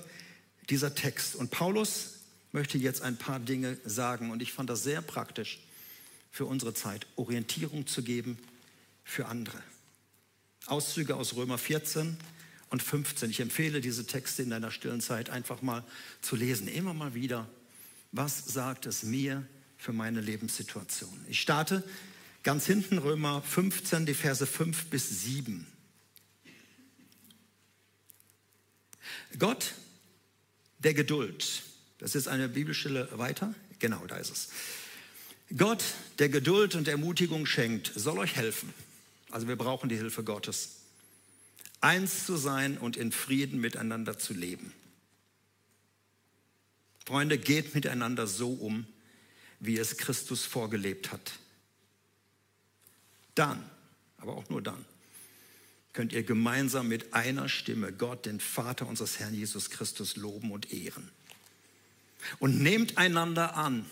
dieser 0.71 0.95
Text. 0.95 1.35
Und 1.35 1.51
Paulus 1.51 2.21
möchte 2.53 2.79
jetzt 2.79 3.03
ein 3.03 3.17
paar 3.17 3.41
Dinge 3.41 3.77
sagen. 3.85 4.31
Und 4.31 4.43
ich 4.43 4.53
fand 4.53 4.71
das 4.71 4.83
sehr 4.83 5.03
praktisch 5.03 5.61
für 6.31 6.47
unsere 6.47 6.75
Zeit, 6.75 7.07
Orientierung 7.17 7.87
zu 7.87 8.03
geben 8.03 8.39
für 9.05 9.27
andere. 9.27 9.63
Auszüge 10.67 11.17
aus 11.17 11.35
Römer 11.35 11.59
14 11.59 12.17
und 12.71 12.83
15. 12.83 13.31
Ich 13.31 13.41
empfehle 13.41 13.81
diese 13.81 14.07
Texte 14.07 14.43
in 14.43 14.51
deiner 14.51 14.71
stillen 14.71 15.01
Zeit 15.01 15.31
einfach 15.31 15.63
mal 15.63 15.85
zu 16.23 16.37
lesen, 16.37 16.69
immer 16.69 16.95
mal 16.95 17.15
wieder 17.15 17.49
was 18.15 18.45
sagt 18.45 18.87
es 18.87 19.03
mir 19.03 19.45
für 19.77 19.93
meine 19.93 20.21
Lebenssituation? 20.21 21.25
Ich 21.29 21.41
starte 21.41 21.83
ganz 22.45 22.65
hinten 22.65 22.99
Römer 22.99 23.43
15, 23.43 24.07
die 24.07 24.15
Verse 24.15 24.47
5 24.47 24.87
bis 24.87 25.23
7. 25.25 25.67
Gott 29.39 29.75
der 30.79 30.95
Geduld. 30.95 31.63
Das 31.99 32.15
ist 32.15 32.29
eine 32.29 32.49
Bibelstelle 32.49 33.09
weiter. 33.19 33.53
Genau, 33.81 34.07
da 34.07 34.17
ist 34.17 34.31
es. 34.31 34.49
Gott, 35.57 35.83
der 36.21 36.29
Geduld 36.29 36.77
und 36.77 36.87
Ermutigung 36.87 37.47
schenkt, 37.47 37.91
soll 37.97 38.19
euch 38.19 38.37
helfen. 38.37 38.73
Also 39.31 39.49
wir 39.49 39.57
brauchen 39.57 39.89
die 39.89 39.97
Hilfe 39.97 40.23
Gottes. 40.23 40.77
Eins 41.81 42.27
zu 42.27 42.37
sein 42.37 42.79
und 42.79 42.97
in 42.97 43.11
Frieden 43.11 43.61
miteinander 43.61 44.19
zu 44.19 44.35
leben. 44.35 44.73
Freunde, 47.07 47.39
geht 47.39 47.75
miteinander 47.75 48.27
so 48.27 48.51
um, 48.53 48.87
wie 49.61 49.79
es 49.79 49.97
Christus 49.97 50.45
vorgelebt 50.45 51.13
hat. 51.13 51.33
Dann, 53.35 53.63
aber 54.19 54.37
auch 54.37 54.49
nur 54.49 54.63
dann, 54.63 54.85
könnt 55.93 56.13
ihr 56.13 56.23
gemeinsam 56.23 56.89
mit 56.89 57.15
einer 57.15 57.49
Stimme 57.49 57.93
Gott, 57.93 58.27
den 58.27 58.41
Vater 58.41 58.87
unseres 58.87 59.19
Herrn 59.19 59.35
Jesus 59.35 59.71
Christus, 59.71 60.17
loben 60.17 60.51
und 60.51 60.73
ehren. 60.73 61.11
Und 62.39 62.61
nehmt 62.61 62.97
einander 62.97 63.57
an, 63.57 63.85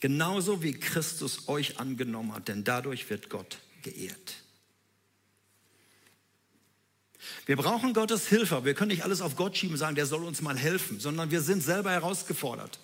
genauso 0.00 0.62
wie 0.62 0.72
Christus 0.72 1.48
euch 1.48 1.78
angenommen 1.78 2.34
hat, 2.34 2.48
denn 2.48 2.64
dadurch 2.64 3.08
wird 3.10 3.28
Gott 3.28 3.58
geehrt. 3.82 4.43
Wir 7.46 7.56
brauchen 7.56 7.92
Gottes 7.92 8.26
Hilfe. 8.26 8.64
Wir 8.64 8.74
können 8.74 8.90
nicht 8.90 9.04
alles 9.04 9.20
auf 9.20 9.36
Gott 9.36 9.56
schieben 9.56 9.74
und 9.74 9.78
sagen, 9.78 9.94
der 9.94 10.06
soll 10.06 10.24
uns 10.24 10.42
mal 10.42 10.56
helfen, 10.56 11.00
sondern 11.00 11.30
wir 11.30 11.40
sind 11.40 11.62
selber 11.62 11.90
herausgefordert. 11.90 12.78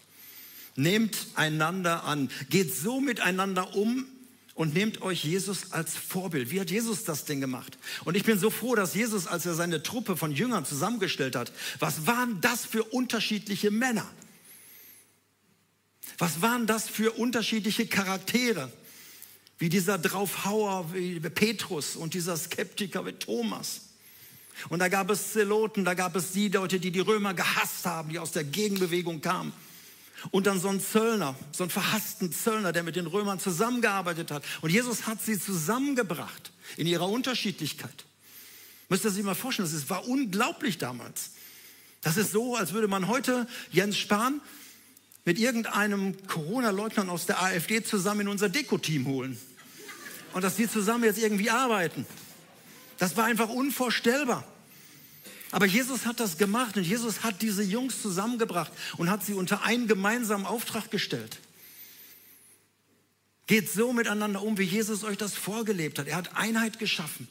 Nehmt 0.77 1.17
einander 1.35 2.05
an, 2.05 2.31
geht 2.49 2.75
so 2.75 3.01
miteinander 3.01 3.75
um 3.75 4.07
und 4.55 4.75
nehmt 4.75 5.03
euch 5.03 5.25
Jesus 5.25 5.73
als 5.73 5.97
Vorbild. 5.97 6.51
Wie 6.51 6.61
hat 6.61 6.71
Jesus 6.71 7.05
das 7.05 7.25
denn 7.25 7.41
gemacht? 7.41 7.79
Und 8.05 8.17
ich 8.17 8.25
bin 8.25 8.39
so 8.39 8.51
froh, 8.51 8.75
dass 8.75 8.95
Jesus, 8.95 9.27
als 9.27 9.47
er 9.47 9.55
seine 9.55 9.83
Truppe 9.83 10.17
von 10.17 10.33
Jüngern 10.33 10.65
zusammengestellt 10.65 11.35
hat, 11.35 11.53
was 11.79 12.07
waren 12.07 12.41
das 12.41 12.67
für 12.67 12.85
unterschiedliche 12.85 13.71
Männer? 13.71 14.07
Was 16.19 16.43
waren 16.43 16.67
das 16.67 16.89
für 16.89 17.13
unterschiedliche 17.13 17.87
Charaktere? 17.87 18.71
Wie 19.59 19.69
dieser 19.69 19.99
Draufhauer 19.99 20.93
wie 20.93 21.21
Petrus 21.21 21.97
und 21.97 22.15
dieser 22.15 22.37
Skeptiker 22.37 23.07
wie 23.07 23.13
Thomas. 23.13 23.90
Und 24.69 24.81
da 24.81 24.89
gab 24.89 25.11
es 25.11 25.33
Zeloten, 25.33 25.85
da 25.85 25.95
gab 25.95 26.17
es 26.17 26.33
die 26.33 26.49
Leute, 26.49 26.81
die 26.81 26.91
die 26.91 27.01
Römer 27.01 27.35
gehasst 27.35 27.87
haben, 27.87 28.11
die 28.11 28.19
aus 28.19 28.33
der 28.33 28.45
Gegenbewegung 28.45 29.21
kamen. 29.21 29.53
Und 30.31 30.47
dann 30.47 30.61
so 30.61 30.69
ein 30.69 30.81
Zöllner, 30.81 31.35
so 31.51 31.65
einen 31.65 31.71
verhassten 31.71 32.31
Zöllner, 32.33 32.73
der 32.73 32.83
mit 32.83 32.97
den 32.97 33.07
Römern 33.07 33.41
zusammengearbeitet 33.41 34.31
hat. 34.31 34.45
Und 34.61 34.71
Jesus 34.71 35.07
hat 35.07 35.23
sie 35.23 35.41
zusammengebracht 35.41 36.53
in 36.77 36.87
ihrer 36.87 37.09
Unterschiedlichkeit. 37.09 38.05
Müsst 38.91 39.05
ihr 39.05 39.11
sich 39.11 39.25
mal 39.25 39.35
vorstellen, 39.35 39.71
das 39.73 39.89
war 39.89 40.07
unglaublich 40.07 40.77
damals. 40.77 41.31
Das 42.03 42.17
ist 42.17 42.33
so, 42.33 42.57
als 42.57 42.73
würde 42.73 42.89
man 42.89 43.09
heute 43.09 43.47
Jens 43.71 43.97
Spahn 43.97 44.41
mit 45.25 45.39
irgendeinem 45.39 46.27
Corona-Leugnern 46.27 47.09
aus 47.09 47.27
der 47.27 47.43
AfD 47.43 47.83
zusammen 47.83 48.23
in 48.23 48.29
unser 48.29 48.49
Deko-Team 48.49 49.07
holen. 49.07 49.39
Und 50.33 50.43
dass 50.43 50.57
die 50.57 50.69
zusammen 50.69 51.05
jetzt 51.05 51.19
irgendwie 51.19 51.51
arbeiten. 51.51 52.07
Das 53.01 53.17
war 53.17 53.25
einfach 53.25 53.49
unvorstellbar. 53.49 54.45
Aber 55.53 55.65
Jesus 55.65 56.05
hat 56.05 56.21
das 56.21 56.37
gemacht 56.37 56.77
und 56.77 56.85
Jesus 56.85 57.25
hat 57.25 57.41
diese 57.41 57.63
Jungs 57.63 58.03
zusammengebracht 58.03 58.71
und 58.99 59.11
hat 59.11 59.25
sie 59.25 59.33
unter 59.33 59.63
einen 59.65 59.89
gemeinsamen 59.89 60.45
Auftrag 60.45 60.91
gestellt. 60.91 61.39
Geht 63.47 63.73
so 63.73 63.95
miteinander 63.95 64.43
um, 64.43 64.59
wie 64.59 64.65
Jesus 64.65 65.03
euch 65.03 65.17
das 65.17 65.35
vorgelebt 65.35 65.99
hat. 65.99 66.09
Er 66.09 66.17
hat 66.17 66.37
Einheit 66.37 66.79
geschaffen. 66.79 67.27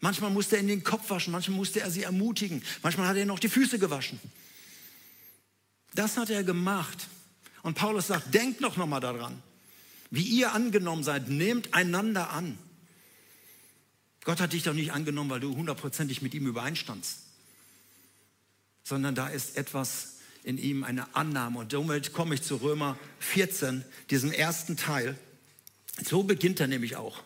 Manchmal 0.00 0.30
musste 0.30 0.56
er 0.56 0.60
in 0.60 0.68
den 0.68 0.84
Kopf 0.84 1.08
waschen, 1.08 1.32
manchmal 1.32 1.56
musste 1.56 1.80
er 1.80 1.90
sie 1.90 2.02
ermutigen, 2.02 2.62
manchmal 2.82 3.08
hat 3.08 3.16
er 3.16 3.24
noch 3.24 3.38
die 3.38 3.48
Füße 3.48 3.78
gewaschen. 3.78 4.20
Das 5.94 6.18
hat 6.18 6.28
er 6.28 6.44
gemacht. 6.44 7.08
Und 7.62 7.76
Paulus 7.76 8.08
sagt, 8.08 8.34
denkt 8.34 8.62
doch 8.62 8.76
nochmal 8.76 9.00
daran, 9.00 9.42
wie 10.10 10.22
ihr 10.22 10.52
angenommen 10.52 11.02
seid, 11.02 11.30
nehmt 11.30 11.72
einander 11.72 12.30
an. 12.30 12.58
Gott 14.26 14.40
hat 14.40 14.52
dich 14.54 14.64
doch 14.64 14.74
nicht 14.74 14.90
angenommen, 14.90 15.30
weil 15.30 15.38
du 15.38 15.54
hundertprozentig 15.54 16.20
mit 16.20 16.34
ihm 16.34 16.48
übereinstandst, 16.48 17.20
sondern 18.82 19.14
da 19.14 19.28
ist 19.28 19.56
etwas 19.56 20.16
in 20.42 20.58
ihm 20.58 20.82
eine 20.82 21.14
Annahme. 21.14 21.60
Und 21.60 21.70
somit 21.70 22.12
komme 22.12 22.34
ich 22.34 22.42
zu 22.42 22.56
Römer 22.56 22.98
14, 23.20 23.84
diesem 24.10 24.32
ersten 24.32 24.76
Teil. 24.76 25.16
So 26.04 26.24
beginnt 26.24 26.58
er 26.58 26.66
nämlich 26.66 26.96
auch. 26.96 27.22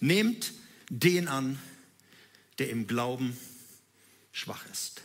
Nehmt 0.00 0.52
den 0.88 1.28
an, 1.28 1.60
der 2.58 2.70
im 2.70 2.88
Glauben 2.88 3.38
schwach 4.32 4.66
ist. 4.72 5.02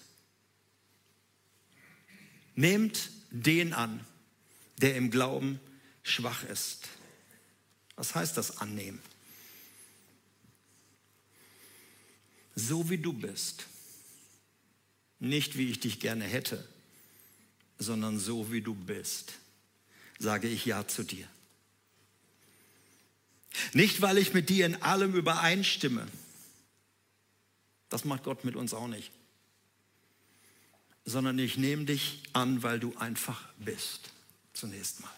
Nehmt 2.55 3.11
den 3.29 3.73
an, 3.73 4.03
der 4.77 4.95
im 4.95 5.11
Glauben 5.11 5.59
schwach 6.01 6.43
ist. 6.45 6.87
Was 7.95 8.15
heißt 8.15 8.37
das 8.37 8.57
annehmen? 8.57 8.99
So 12.59 12.89
wie 12.89 12.97
du 12.97 13.13
bist. 13.13 13.67
Nicht 15.19 15.59
wie 15.59 15.69
ich 15.69 15.79
dich 15.79 15.99
gerne 15.99 16.25
hätte, 16.25 16.67
sondern 17.77 18.19
so 18.19 18.51
wie 18.51 18.61
du 18.61 18.73
bist, 18.73 19.33
sage 20.17 20.47
ich 20.47 20.65
Ja 20.65 20.87
zu 20.87 21.03
dir. 21.03 21.27
Nicht, 23.73 24.01
weil 24.01 24.17
ich 24.17 24.33
mit 24.33 24.49
dir 24.49 24.65
in 24.65 24.81
allem 24.81 25.13
übereinstimme. 25.13 26.07
Das 27.89 28.05
macht 28.05 28.23
Gott 28.23 28.43
mit 28.43 28.55
uns 28.55 28.73
auch 28.73 28.87
nicht. 28.87 29.11
Sondern 31.05 31.37
ich 31.37 31.57
nehme 31.57 31.85
dich 31.85 32.23
an, 32.33 32.63
weil 32.63 32.79
du 32.79 32.95
einfach 32.97 33.47
bist. 33.59 34.09
Zunächst 34.53 35.01
mal. 35.01 35.13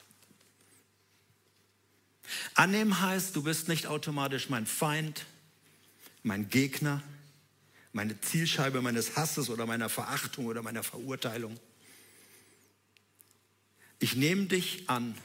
Annehmen 2.53 2.99
heißt, 2.99 3.33
du 3.33 3.43
bist 3.43 3.69
nicht 3.69 3.87
automatisch 3.87 4.49
mein 4.49 4.65
Feind, 4.65 5.25
mein 6.21 6.49
Gegner, 6.49 7.01
meine 7.91 8.19
Zielscheibe 8.21 8.81
meines 8.81 9.15
Hasses 9.15 9.49
oder 9.49 9.65
meiner 9.65 9.89
Verachtung 9.89 10.45
oder 10.45 10.61
meiner 10.61 10.83
Verurteilung. 10.83 11.59
Ich 13.99 14.15
nehme 14.15 14.45
dich 14.45 14.89
an, 14.89 15.15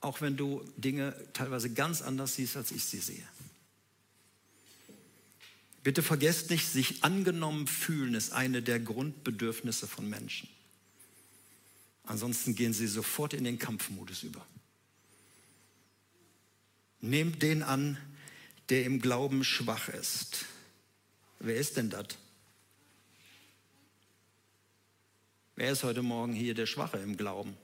auch 0.00 0.20
wenn 0.20 0.36
du 0.36 0.62
Dinge 0.76 1.14
teilweise 1.32 1.72
ganz 1.72 2.02
anders 2.02 2.36
siehst, 2.36 2.56
als 2.56 2.70
ich 2.70 2.84
sie 2.84 2.98
sehe. 2.98 3.26
Bitte 5.82 6.02
vergesst 6.02 6.50
nicht, 6.50 6.68
sich 6.68 7.04
angenommen 7.04 7.66
fühlen 7.66 8.14
ist 8.14 8.32
eine 8.32 8.62
der 8.62 8.80
Grundbedürfnisse 8.80 9.86
von 9.86 10.08
Menschen. 10.08 10.48
Ansonsten 12.04 12.54
gehen 12.54 12.72
sie 12.72 12.86
sofort 12.86 13.34
in 13.34 13.44
den 13.44 13.58
Kampfmodus 13.58 14.22
über. 14.22 14.44
Nehmt 17.00 17.42
den 17.42 17.62
an, 17.62 17.98
der 18.68 18.84
im 18.84 19.00
Glauben 19.00 19.44
schwach 19.44 19.88
ist. 19.88 20.44
Wer 21.38 21.56
ist 21.56 21.76
denn 21.76 21.90
das? 21.90 22.06
Wer 25.56 25.70
ist 25.70 25.84
heute 25.84 26.02
Morgen 26.02 26.32
hier 26.32 26.54
der 26.54 26.66
Schwache 26.66 26.98
im 26.98 27.16
Glauben? 27.16 27.56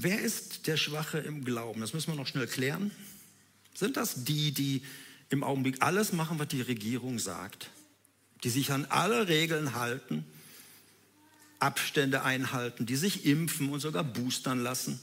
Wer 0.00 0.20
ist 0.20 0.66
der 0.66 0.76
Schwache 0.76 1.18
im 1.18 1.44
Glauben? 1.44 1.80
Das 1.80 1.92
müssen 1.92 2.12
wir 2.12 2.16
noch 2.16 2.26
schnell 2.26 2.46
klären. 2.46 2.90
Sind 3.74 3.96
das 3.96 4.24
die, 4.24 4.52
die 4.52 4.82
im 5.28 5.44
Augenblick 5.44 5.82
alles 5.82 6.12
machen, 6.12 6.38
was 6.38 6.48
die 6.48 6.62
Regierung 6.62 7.18
sagt? 7.18 7.70
Die 8.44 8.50
sich 8.50 8.70
an 8.72 8.86
alle 8.86 9.28
Regeln 9.28 9.74
halten, 9.74 10.24
Abstände 11.58 12.22
einhalten, 12.22 12.86
die 12.86 12.96
sich 12.96 13.24
impfen 13.26 13.70
und 13.70 13.80
sogar 13.80 14.04
boostern 14.04 14.60
lassen? 14.60 15.00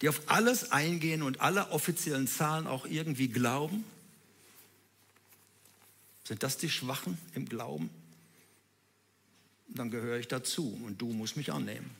Die 0.00 0.08
auf 0.08 0.22
alles 0.26 0.72
eingehen 0.72 1.22
und 1.22 1.40
alle 1.40 1.70
offiziellen 1.70 2.26
Zahlen 2.26 2.66
auch 2.66 2.86
irgendwie 2.86 3.28
glauben? 3.28 3.84
Sind 6.24 6.42
das 6.42 6.56
die 6.56 6.70
Schwachen 6.70 7.18
im 7.34 7.48
Glauben? 7.48 7.90
Dann 9.68 9.90
gehöre 9.90 10.18
ich 10.18 10.28
dazu 10.28 10.78
und 10.84 11.00
du 11.00 11.12
musst 11.12 11.36
mich 11.36 11.52
annehmen. 11.52 11.90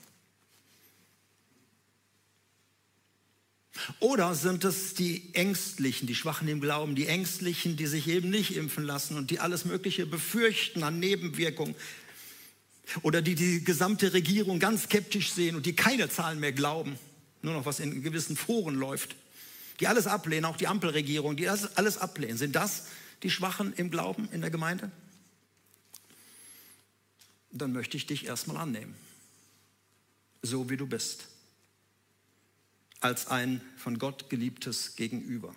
Oder 3.99 4.35
sind 4.35 4.65
es 4.65 4.95
die 4.95 5.35
Ängstlichen, 5.35 6.07
die 6.07 6.15
Schwachen 6.15 6.47
im 6.49 6.61
Glauben, 6.61 6.95
die 6.95 7.07
Ängstlichen, 7.07 7.77
die 7.77 7.87
sich 7.87 8.07
eben 8.09 8.31
nicht 8.31 8.55
impfen 8.57 8.85
lassen 8.85 9.17
und 9.17 9.31
die 9.31 9.41
alles 9.41 9.65
Mögliche 9.65 10.07
befürchten 10.07 10.83
an 10.83 11.01
Nebenwirkungen? 11.01 11.75
Oder 13.03 13.21
die 13.21 13.35
die 13.35 13.65
gesamte 13.65 14.13
Regierung 14.13 14.59
ganz 14.59 14.85
skeptisch 14.85 15.33
sehen 15.33 15.57
und 15.57 15.67
die 15.67 15.75
keine 15.75 16.09
Zahlen 16.09 16.39
mehr 16.39 16.53
glauben, 16.53 16.99
nur 17.45 17.55
noch 17.55 17.67
was 17.67 17.79
in 17.79 18.03
gewissen 18.03 18.37
Foren 18.37 18.75
läuft, 18.75 19.15
die 19.79 19.87
alles 19.87 20.07
ablehnen, 20.07 20.47
auch 20.47 20.57
die 20.57 20.67
Ampelregierung, 20.67 21.37
die 21.37 21.45
das 21.45 21.77
alles 21.77 21.99
ablehnen. 21.99 22.39
Sind 22.39 22.57
das 22.57 22.87
die 23.23 23.31
Schwachen 23.31 23.73
im 23.75 23.91
Glauben 23.91 24.29
in 24.33 24.41
der 24.41 24.51
Gemeinde? 24.51 24.91
Dann 27.51 27.73
möchte 27.73 27.97
ich 27.97 28.07
dich 28.07 28.27
erstmal 28.27 28.57
annehmen, 28.57 28.95
so 30.43 30.71
wie 30.71 30.77
du 30.77 30.87
bist 30.87 31.29
als 33.01 33.27
ein 33.27 33.61
von 33.77 33.99
Gott 33.99 34.31
geliebtes 34.31 34.97
Gegenüber. 34.97 35.55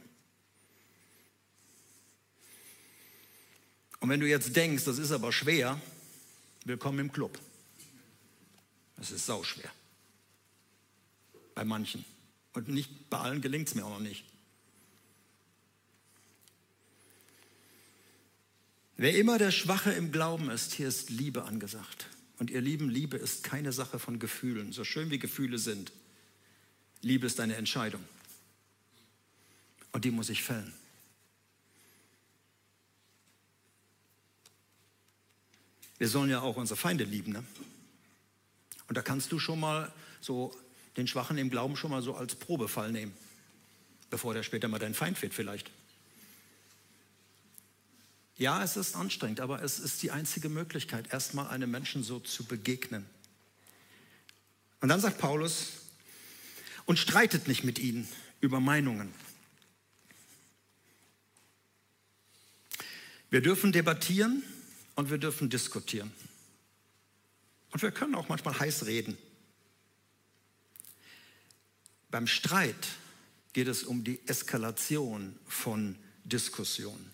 Und 3.99 4.09
wenn 4.09 4.19
du 4.19 4.27
jetzt 4.27 4.55
denkst, 4.55 4.83
das 4.83 4.99
ist 4.99 5.11
aber 5.11 5.31
schwer, 5.31 5.81
willkommen 6.65 6.99
im 6.99 7.11
Club. 7.11 7.39
Es 8.99 9.11
ist 9.11 9.25
sauschwer. 9.25 9.71
Bei 11.57 11.65
manchen. 11.65 12.05
Und 12.53 12.67
nicht 12.67 13.09
bei 13.09 13.17
allen 13.17 13.41
gelingt 13.41 13.67
es 13.67 13.73
mir 13.73 13.83
auch 13.83 13.89
noch 13.89 13.99
nicht. 13.99 14.23
Wer 18.95 19.15
immer 19.17 19.39
der 19.39 19.49
Schwache 19.49 19.91
im 19.91 20.11
Glauben 20.11 20.51
ist, 20.51 20.75
hier 20.75 20.87
ist 20.87 21.09
Liebe 21.09 21.45
angesagt. 21.45 22.09
Und 22.37 22.51
ihr 22.51 22.61
Lieben, 22.61 22.91
Liebe 22.91 23.17
ist 23.17 23.43
keine 23.43 23.71
Sache 23.71 23.97
von 23.97 24.19
Gefühlen, 24.19 24.71
so 24.71 24.83
schön 24.83 25.09
wie 25.09 25.17
Gefühle 25.17 25.57
sind. 25.57 25.91
Liebe 27.01 27.25
ist 27.25 27.39
eine 27.39 27.55
Entscheidung. 27.55 28.03
Und 29.93 30.05
die 30.05 30.11
muss 30.11 30.29
ich 30.29 30.43
fällen. 30.43 30.71
Wir 35.97 36.07
sollen 36.07 36.29
ja 36.29 36.41
auch 36.41 36.57
unsere 36.57 36.77
Feinde 36.77 37.03
lieben. 37.03 37.31
Ne? 37.31 37.43
Und 38.87 38.95
da 38.95 39.01
kannst 39.01 39.31
du 39.31 39.39
schon 39.39 39.59
mal 39.59 39.91
so 40.21 40.55
den 40.97 41.07
Schwachen 41.07 41.37
im 41.37 41.49
Glauben 41.49 41.77
schon 41.77 41.91
mal 41.91 42.01
so 42.01 42.15
als 42.15 42.35
Probefall 42.35 42.91
nehmen, 42.91 43.13
bevor 44.09 44.33
der 44.33 44.43
später 44.43 44.67
mal 44.67 44.79
dein 44.79 44.93
Feind 44.93 45.21
wird 45.21 45.33
vielleicht. 45.33 45.71
Ja, 48.37 48.63
es 48.63 48.77
ist 48.77 48.95
anstrengend, 48.95 49.39
aber 49.39 49.63
es 49.63 49.79
ist 49.79 50.03
die 50.03 50.11
einzige 50.11 50.49
Möglichkeit, 50.49 51.11
erstmal 51.11 51.47
einem 51.47 51.71
Menschen 51.71 52.03
so 52.03 52.19
zu 52.19 52.45
begegnen. 52.45 53.05
Und 54.79 54.89
dann 54.89 54.99
sagt 54.99 55.17
Paulus, 55.17 55.71
und 56.87 56.97
streitet 56.97 57.47
nicht 57.47 57.63
mit 57.63 57.77
ihnen 57.77 58.07
über 58.39 58.59
Meinungen. 58.59 59.13
Wir 63.29 63.41
dürfen 63.41 63.73
debattieren 63.73 64.41
und 64.95 65.11
wir 65.11 65.17
dürfen 65.17 65.49
diskutieren. 65.49 66.11
Und 67.71 67.81
wir 67.81 67.91
können 67.91 68.15
auch 68.15 68.29
manchmal 68.29 68.57
heiß 68.57 68.85
reden. 68.85 69.17
Beim 72.09 72.27
Streit 72.27 72.87
geht 73.53 73.67
es 73.67 73.83
um 73.83 74.03
die 74.03 74.19
Eskalation 74.27 75.35
von 75.47 75.95
Diskussionen. 76.23 77.11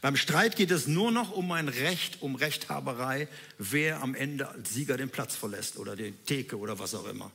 Beim 0.00 0.16
Streit 0.16 0.56
geht 0.56 0.70
es 0.70 0.86
nur 0.86 1.10
noch 1.12 1.32
um 1.32 1.52
ein 1.52 1.68
Recht, 1.68 2.22
um 2.22 2.34
Rechthaberei, 2.34 3.28
wer 3.58 4.02
am 4.02 4.14
Ende 4.14 4.48
als 4.48 4.74
Sieger 4.74 4.96
den 4.96 5.10
Platz 5.10 5.36
verlässt 5.36 5.78
oder 5.78 5.96
die 5.96 6.12
Theke 6.12 6.58
oder 6.58 6.78
was 6.78 6.94
auch 6.94 7.06
immer. 7.06 7.30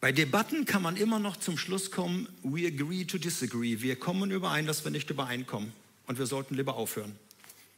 Bei 0.00 0.12
Debatten 0.12 0.66
kann 0.66 0.82
man 0.82 0.96
immer 0.96 1.18
noch 1.18 1.38
zum 1.38 1.56
Schluss 1.56 1.90
kommen, 1.90 2.28
we 2.42 2.66
agree 2.66 3.04
to 3.04 3.16
disagree. 3.16 3.80
Wir 3.80 3.96
kommen 3.96 4.30
überein, 4.30 4.66
dass 4.66 4.84
wir 4.84 4.90
nicht 4.90 5.08
übereinkommen. 5.08 5.72
Und 6.06 6.18
wir 6.18 6.26
sollten 6.26 6.54
lieber 6.54 6.74
aufhören. 6.74 7.18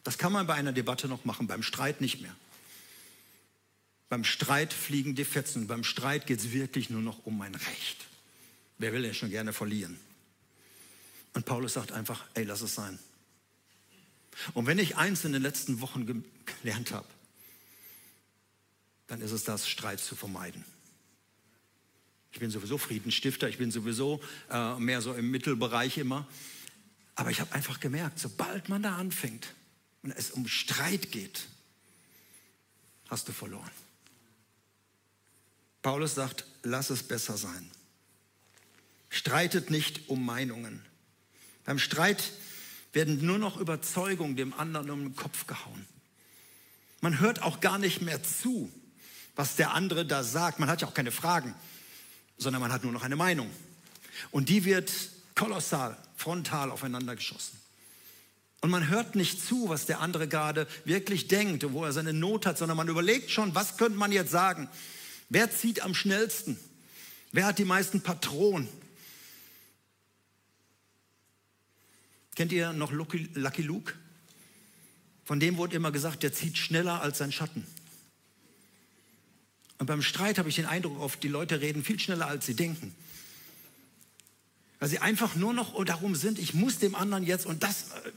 Das 0.02 0.18
kann 0.18 0.32
man 0.32 0.46
bei 0.48 0.54
einer 0.54 0.72
Debatte 0.72 1.06
noch 1.06 1.24
machen, 1.24 1.46
beim 1.46 1.62
Streit 1.62 2.00
nicht 2.00 2.20
mehr. 2.20 2.34
Beim 4.08 4.24
Streit 4.24 4.72
fliegen 4.72 5.14
die 5.14 5.24
Fetzen. 5.24 5.66
Beim 5.66 5.84
Streit 5.84 6.26
geht 6.26 6.40
es 6.40 6.52
wirklich 6.52 6.90
nur 6.90 7.02
noch 7.02 7.26
um 7.26 7.36
mein 7.36 7.54
Recht. 7.54 8.06
Wer 8.78 8.92
will 8.92 9.02
denn 9.02 9.14
schon 9.14 9.30
gerne 9.30 9.52
verlieren? 9.52 9.98
Und 11.32 11.44
Paulus 11.44 11.74
sagt 11.74 11.92
einfach, 11.92 12.24
ey, 12.34 12.44
lass 12.44 12.60
es 12.60 12.74
sein. 12.74 12.98
Und 14.54 14.66
wenn 14.66 14.78
ich 14.78 14.96
eins 14.96 15.24
in 15.24 15.32
den 15.32 15.42
letzten 15.42 15.80
Wochen 15.80 16.24
gelernt 16.62 16.92
habe, 16.92 17.06
dann 19.06 19.20
ist 19.20 19.32
es 19.32 19.44
das, 19.44 19.68
Streit 19.68 20.00
zu 20.00 20.16
vermeiden. 20.16 20.64
Ich 22.32 22.40
bin 22.40 22.50
sowieso 22.50 22.76
Friedensstifter, 22.76 23.48
ich 23.48 23.58
bin 23.58 23.70
sowieso 23.70 24.20
äh, 24.50 24.78
mehr 24.78 25.00
so 25.00 25.14
im 25.14 25.30
Mittelbereich 25.30 25.98
immer. 25.98 26.26
Aber 27.14 27.30
ich 27.30 27.40
habe 27.40 27.52
einfach 27.54 27.80
gemerkt, 27.80 28.18
sobald 28.18 28.68
man 28.68 28.82
da 28.82 28.96
anfängt 28.96 29.54
und 30.02 30.10
es 30.10 30.30
um 30.30 30.46
Streit 30.46 31.10
geht, 31.12 31.46
hast 33.08 33.26
du 33.28 33.32
verloren. 33.32 33.70
Paulus 35.82 36.14
sagt, 36.14 36.44
lass 36.62 36.90
es 36.90 37.02
besser 37.02 37.36
sein. 37.36 37.70
Streitet 39.08 39.70
nicht 39.70 40.08
um 40.08 40.24
Meinungen. 40.24 40.84
Beim 41.64 41.78
Streit 41.78 42.32
werden 42.92 43.24
nur 43.24 43.38
noch 43.38 43.58
Überzeugungen 43.58 44.36
dem 44.36 44.54
anderen 44.54 44.90
um 44.90 45.02
den 45.02 45.16
Kopf 45.16 45.46
gehauen. 45.46 45.86
Man 47.00 47.20
hört 47.20 47.42
auch 47.42 47.60
gar 47.60 47.78
nicht 47.78 48.02
mehr 48.02 48.22
zu, 48.22 48.72
was 49.34 49.56
der 49.56 49.72
andere 49.72 50.06
da 50.06 50.24
sagt. 50.24 50.58
Man 50.58 50.68
hat 50.68 50.80
ja 50.80 50.88
auch 50.88 50.94
keine 50.94 51.12
Fragen, 51.12 51.54
sondern 52.38 52.62
man 52.62 52.72
hat 52.72 52.84
nur 52.84 52.92
noch 52.92 53.02
eine 53.02 53.16
Meinung. 53.16 53.50
Und 54.30 54.48
die 54.48 54.64
wird 54.64 54.90
kolossal, 55.34 55.96
frontal 56.16 56.70
aufeinander 56.70 57.14
geschossen. 57.14 57.58
Und 58.62 58.70
man 58.70 58.88
hört 58.88 59.14
nicht 59.14 59.46
zu, 59.46 59.68
was 59.68 59.86
der 59.86 60.00
andere 60.00 60.26
gerade 60.26 60.66
wirklich 60.84 61.28
denkt 61.28 61.70
wo 61.72 61.84
er 61.84 61.92
seine 61.92 62.12
Not 62.12 62.46
hat, 62.46 62.58
sondern 62.58 62.76
man 62.76 62.88
überlegt 62.88 63.30
schon, 63.30 63.54
was 63.54 63.76
könnte 63.76 63.98
man 63.98 64.10
jetzt 64.10 64.30
sagen? 64.30 64.68
Wer 65.28 65.50
zieht 65.50 65.80
am 65.82 65.94
schnellsten? 65.94 66.58
Wer 67.32 67.46
hat 67.46 67.58
die 67.58 67.64
meisten 67.64 68.00
Patronen? 68.00 68.68
Kennt 72.34 72.52
ihr 72.52 72.72
noch 72.72 72.92
Lucky, 72.92 73.62
Luke? 73.62 73.94
Von 75.24 75.40
dem 75.40 75.56
wurde 75.56 75.74
immer 75.74 75.90
gesagt, 75.90 76.22
der 76.22 76.32
zieht 76.32 76.56
schneller 76.58 77.00
als 77.00 77.18
sein 77.18 77.32
Schatten. 77.32 77.66
Und 79.78 79.86
beim 79.86 80.02
Streit 80.02 80.38
habe 80.38 80.48
ich 80.48 80.56
den 80.56 80.66
Eindruck, 80.66 81.00
oft 81.00 81.22
die 81.22 81.28
Leute 81.28 81.60
reden 81.60 81.82
viel 81.82 81.98
schneller, 81.98 82.26
als 82.26 82.46
sie 82.46 82.54
denken. 82.54 82.94
Weil 84.78 84.88
sie 84.88 84.98
einfach 84.98 85.34
nur 85.34 85.52
noch 85.52 85.82
darum 85.84 86.14
sind, 86.14 86.38
ich 86.38 86.54
muss 86.54 86.78
dem 86.78 86.94
anderen 86.94 87.24
jetzt 87.24 87.46
und 87.46 87.62
das. 87.62 87.90
Äh, 87.90 88.12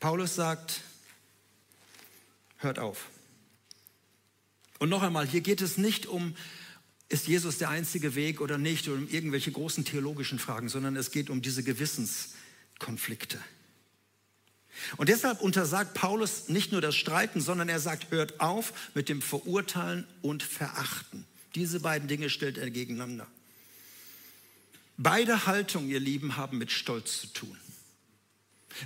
Paulus 0.00 0.34
sagt, 0.34 0.82
hört 2.58 2.78
auf. 2.78 3.08
Und 4.78 4.88
noch 4.88 5.02
einmal, 5.02 5.26
hier 5.26 5.40
geht 5.40 5.60
es 5.60 5.78
nicht 5.78 6.06
um, 6.06 6.34
ist 7.08 7.26
Jesus 7.28 7.58
der 7.58 7.68
einzige 7.68 8.14
Weg 8.14 8.40
oder 8.40 8.58
nicht, 8.58 8.88
oder 8.88 8.98
um 8.98 9.08
irgendwelche 9.08 9.52
großen 9.52 9.84
theologischen 9.84 10.38
Fragen, 10.38 10.68
sondern 10.68 10.96
es 10.96 11.10
geht 11.10 11.30
um 11.30 11.42
diese 11.42 11.62
Gewissenskonflikte. 11.62 13.38
Und 14.96 15.08
deshalb 15.08 15.40
untersagt 15.40 15.94
Paulus 15.94 16.48
nicht 16.48 16.72
nur 16.72 16.80
das 16.80 16.96
Streiten, 16.96 17.40
sondern 17.40 17.68
er 17.68 17.78
sagt, 17.78 18.10
hört 18.10 18.40
auf 18.40 18.72
mit 18.94 19.08
dem 19.08 19.22
Verurteilen 19.22 20.06
und 20.22 20.42
Verachten. 20.42 21.24
Diese 21.54 21.80
beiden 21.80 22.08
Dinge 22.08 22.28
stellt 22.30 22.58
er 22.58 22.70
gegeneinander. 22.70 23.26
Beide 24.96 25.46
Haltungen, 25.46 25.88
ihr 25.88 26.00
Lieben, 26.00 26.36
haben 26.36 26.58
mit 26.58 26.72
Stolz 26.72 27.20
zu 27.20 27.26
tun. 27.28 27.56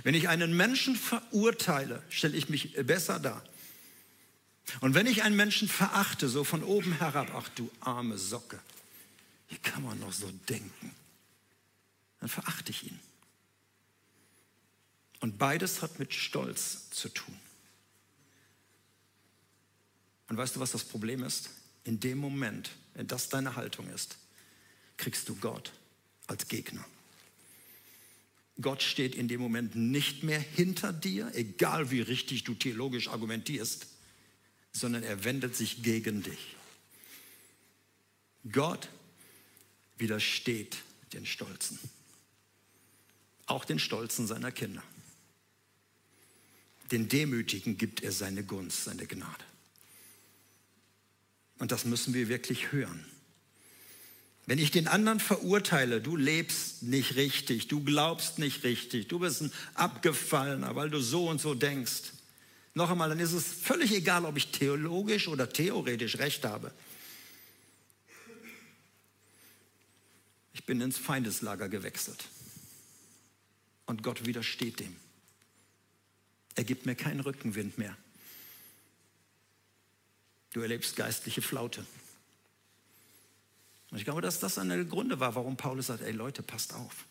Wenn 0.03 0.13
ich 0.13 0.29
einen 0.29 0.55
Menschen 0.55 0.95
verurteile, 0.95 2.03
stelle 2.09 2.37
ich 2.37 2.49
mich 2.49 2.73
besser 2.85 3.19
dar. 3.19 3.43
Und 4.81 4.93
wenn 4.93 5.07
ich 5.07 5.23
einen 5.23 5.35
Menschen 5.35 5.67
verachte, 5.67 6.29
so 6.29 6.43
von 6.43 6.63
oben 6.63 6.93
herab, 6.93 7.31
ach 7.33 7.49
du 7.49 7.69
arme 7.79 8.17
Socke, 8.17 8.59
wie 9.49 9.57
kann 9.57 9.83
man 9.83 9.99
noch 9.99 10.13
so 10.13 10.29
denken? 10.47 10.93
Dann 12.19 12.29
verachte 12.29 12.71
ich 12.71 12.83
ihn. 12.83 12.99
Und 15.21 15.37
beides 15.37 15.81
hat 15.81 15.99
mit 15.99 16.13
Stolz 16.13 16.89
zu 16.91 17.09
tun. 17.09 17.35
Und 20.27 20.37
weißt 20.37 20.55
du, 20.55 20.59
was 20.59 20.71
das 20.71 20.83
Problem 20.83 21.23
ist? 21.23 21.49
In 21.83 21.99
dem 21.99 22.19
Moment, 22.19 22.71
wenn 22.93 23.07
das 23.07 23.29
deine 23.29 23.55
Haltung 23.55 23.89
ist, 23.89 24.17
kriegst 24.97 25.27
du 25.27 25.35
Gott 25.35 25.71
als 26.27 26.47
Gegner. 26.47 26.85
Gott 28.61 28.83
steht 28.83 29.15
in 29.15 29.27
dem 29.27 29.39
Moment 29.39 29.75
nicht 29.75 30.23
mehr 30.23 30.39
hinter 30.39 30.91
dir, 30.93 31.31
egal 31.33 31.91
wie 31.91 32.01
richtig 32.01 32.43
du 32.43 32.53
theologisch 32.53 33.07
argumentierst, 33.07 33.87
sondern 34.71 35.03
er 35.03 35.23
wendet 35.23 35.55
sich 35.55 35.83
gegen 35.83 36.23
dich. 36.23 36.55
Gott 38.51 38.89
widersteht 39.97 40.77
den 41.13 41.25
Stolzen, 41.25 41.79
auch 43.45 43.65
den 43.65 43.79
Stolzen 43.79 44.27
seiner 44.27 44.51
Kinder. 44.51 44.83
Den 46.91 47.07
Demütigen 47.07 47.77
gibt 47.77 48.01
er 48.01 48.11
seine 48.11 48.43
Gunst, 48.43 48.85
seine 48.85 49.05
Gnade. 49.05 49.43
Und 51.59 51.71
das 51.71 51.85
müssen 51.85 52.13
wir 52.13 52.29
wirklich 52.29 52.71
hören. 52.71 53.05
Wenn 54.45 54.57
ich 54.57 54.71
den 54.71 54.87
anderen 54.87 55.19
verurteile, 55.19 56.01
du 56.01 56.15
lebst 56.15 56.81
nicht 56.81 57.15
richtig, 57.15 57.67
du 57.67 57.83
glaubst 57.83 58.39
nicht 58.39 58.63
richtig, 58.63 59.07
du 59.07 59.19
bist 59.19 59.41
ein 59.41 59.51
Abgefallener, 59.75 60.75
weil 60.75 60.89
du 60.89 60.99
so 60.99 61.29
und 61.29 61.39
so 61.39 61.53
denkst. 61.53 62.13
Noch 62.79 62.91
einmal, 62.91 63.09
dann 63.09 63.19
ist 63.19 63.33
es 63.33 63.43
völlig 63.43 63.91
egal, 63.91 64.23
ob 64.23 64.37
ich 64.37 64.51
theologisch 64.51 65.27
oder 65.27 65.49
theoretisch 65.49 66.17
recht 66.17 66.45
habe. 66.45 66.71
Ich 70.53 70.63
bin 70.63 70.79
ins 70.79 70.97
Feindeslager 70.97 71.67
gewechselt. 71.67 72.29
Und 73.85 74.01
Gott 74.01 74.25
widersteht 74.25 74.79
dem. 74.79 74.95
Er 76.55 76.63
gibt 76.63 76.85
mir 76.85 76.95
keinen 76.95 77.19
Rückenwind 77.19 77.77
mehr. 77.77 77.97
Du 80.53 80.61
erlebst 80.61 80.95
geistliche 80.95 81.41
Flaute. 81.41 81.85
Und 83.91 83.97
ich 83.97 84.05
glaube, 84.05 84.21
dass 84.21 84.39
das 84.39 84.57
einer 84.57 84.77
der 84.77 84.85
Gründe 84.85 85.19
war, 85.19 85.35
warum 85.35 85.57
Paulus 85.57 85.87
sagt, 85.87 86.01
ey 86.01 86.13
Leute, 86.13 86.43
passt 86.43 86.73
auf, 86.73 87.03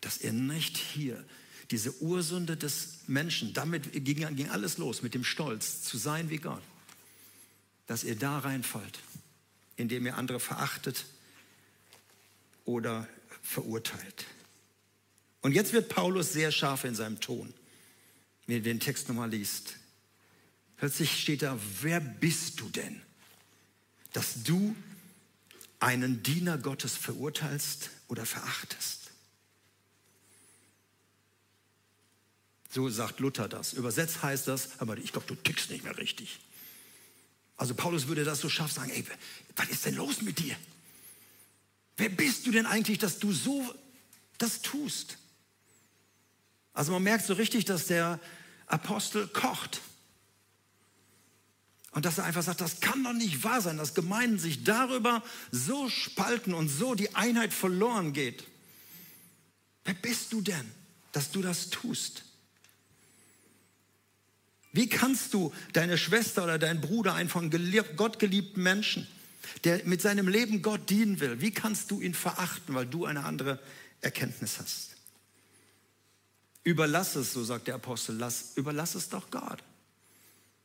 dass 0.00 0.22
ihr 0.22 0.32
nicht 0.32 0.78
hier 0.78 1.22
diese 1.70 2.02
Ursünde 2.02 2.56
des 2.56 3.00
Menschen, 3.06 3.52
damit 3.52 3.92
ging, 3.92 4.36
ging 4.36 4.48
alles 4.50 4.78
los 4.78 5.02
mit 5.02 5.14
dem 5.14 5.24
Stolz, 5.24 5.82
zu 5.82 5.98
sein 5.98 6.30
wie 6.30 6.38
Gott, 6.38 6.62
dass 7.86 8.04
ihr 8.04 8.16
da 8.16 8.38
reinfallt, 8.38 8.98
indem 9.76 10.06
ihr 10.06 10.16
andere 10.16 10.40
verachtet 10.40 11.04
oder 12.64 13.08
verurteilt. 13.42 14.26
Und 15.42 15.52
jetzt 15.52 15.72
wird 15.72 15.88
Paulus 15.88 16.32
sehr 16.32 16.52
scharf 16.52 16.84
in 16.84 16.94
seinem 16.94 17.20
Ton 17.20 17.54
wenn 18.50 18.56
ihr 18.56 18.62
den 18.64 18.80
Text 18.80 19.08
nochmal 19.08 19.30
liest. 19.30 19.76
Plötzlich 20.76 21.22
steht 21.22 21.42
da, 21.42 21.56
wer 21.82 22.00
bist 22.00 22.58
du 22.58 22.68
denn, 22.68 23.00
dass 24.12 24.42
du 24.42 24.74
einen 25.78 26.24
Diener 26.24 26.58
Gottes 26.58 26.96
verurteilst 26.96 27.90
oder 28.08 28.26
verachtest? 28.26 28.99
So 32.70 32.88
sagt 32.88 33.18
Luther 33.18 33.48
das. 33.48 33.72
Übersetzt 33.72 34.22
heißt 34.22 34.46
das, 34.46 34.80
aber 34.80 34.96
ich 34.96 35.12
glaube, 35.12 35.26
du 35.26 35.34
tickst 35.34 35.70
nicht 35.70 35.82
mehr 35.82 35.98
richtig. 35.98 36.38
Also 37.56 37.74
Paulus 37.74 38.06
würde 38.06 38.24
das 38.24 38.40
so 38.40 38.48
scharf 38.48 38.72
sagen, 38.72 38.90
ey, 38.90 39.04
was 39.56 39.68
ist 39.68 39.84
denn 39.84 39.96
los 39.96 40.22
mit 40.22 40.38
dir? 40.38 40.56
Wer 41.96 42.08
bist 42.08 42.46
du 42.46 42.52
denn 42.52 42.64
eigentlich, 42.64 42.98
dass 42.98 43.18
du 43.18 43.32
so 43.32 43.74
das 44.38 44.62
tust? 44.62 45.18
Also 46.72 46.92
man 46.92 47.02
merkt 47.02 47.26
so 47.26 47.34
richtig, 47.34 47.64
dass 47.64 47.86
der 47.86 48.20
Apostel 48.66 49.26
kocht. 49.28 49.80
Und 51.90 52.04
dass 52.04 52.18
er 52.18 52.24
einfach 52.24 52.44
sagt, 52.44 52.60
das 52.60 52.80
kann 52.80 53.02
doch 53.02 53.12
nicht 53.12 53.42
wahr 53.42 53.60
sein, 53.60 53.76
dass 53.76 53.94
Gemeinden 53.94 54.38
sich 54.38 54.62
darüber 54.62 55.24
so 55.50 55.88
spalten 55.88 56.54
und 56.54 56.68
so 56.68 56.94
die 56.94 57.16
Einheit 57.16 57.52
verloren 57.52 58.12
geht. 58.12 58.44
Wer 59.84 59.94
bist 59.94 60.32
du 60.32 60.40
denn, 60.40 60.70
dass 61.10 61.32
du 61.32 61.42
das 61.42 61.68
tust? 61.70 62.24
Wie 64.72 64.88
kannst 64.88 65.34
du 65.34 65.52
deine 65.72 65.98
Schwester 65.98 66.44
oder 66.44 66.58
deinen 66.58 66.80
Bruder, 66.80 67.14
einen 67.14 67.28
von 67.28 67.50
Gott 67.96 68.18
geliebten 68.18 68.62
Menschen, 68.62 69.06
der 69.64 69.84
mit 69.84 70.00
seinem 70.00 70.28
Leben 70.28 70.62
Gott 70.62 70.90
dienen 70.90 71.20
will, 71.20 71.40
wie 71.40 71.50
kannst 71.50 71.90
du 71.90 72.00
ihn 72.00 72.14
verachten, 72.14 72.74
weil 72.74 72.86
du 72.86 73.04
eine 73.04 73.24
andere 73.24 73.58
Erkenntnis 74.00 74.58
hast? 74.58 74.96
Überlass 76.62 77.16
es, 77.16 77.32
so 77.32 77.42
sagt 77.42 77.66
der 77.66 77.74
Apostel, 77.74 78.16
lass, 78.16 78.52
überlass 78.56 78.94
es 78.94 79.08
doch 79.08 79.30
Gott. 79.30 79.62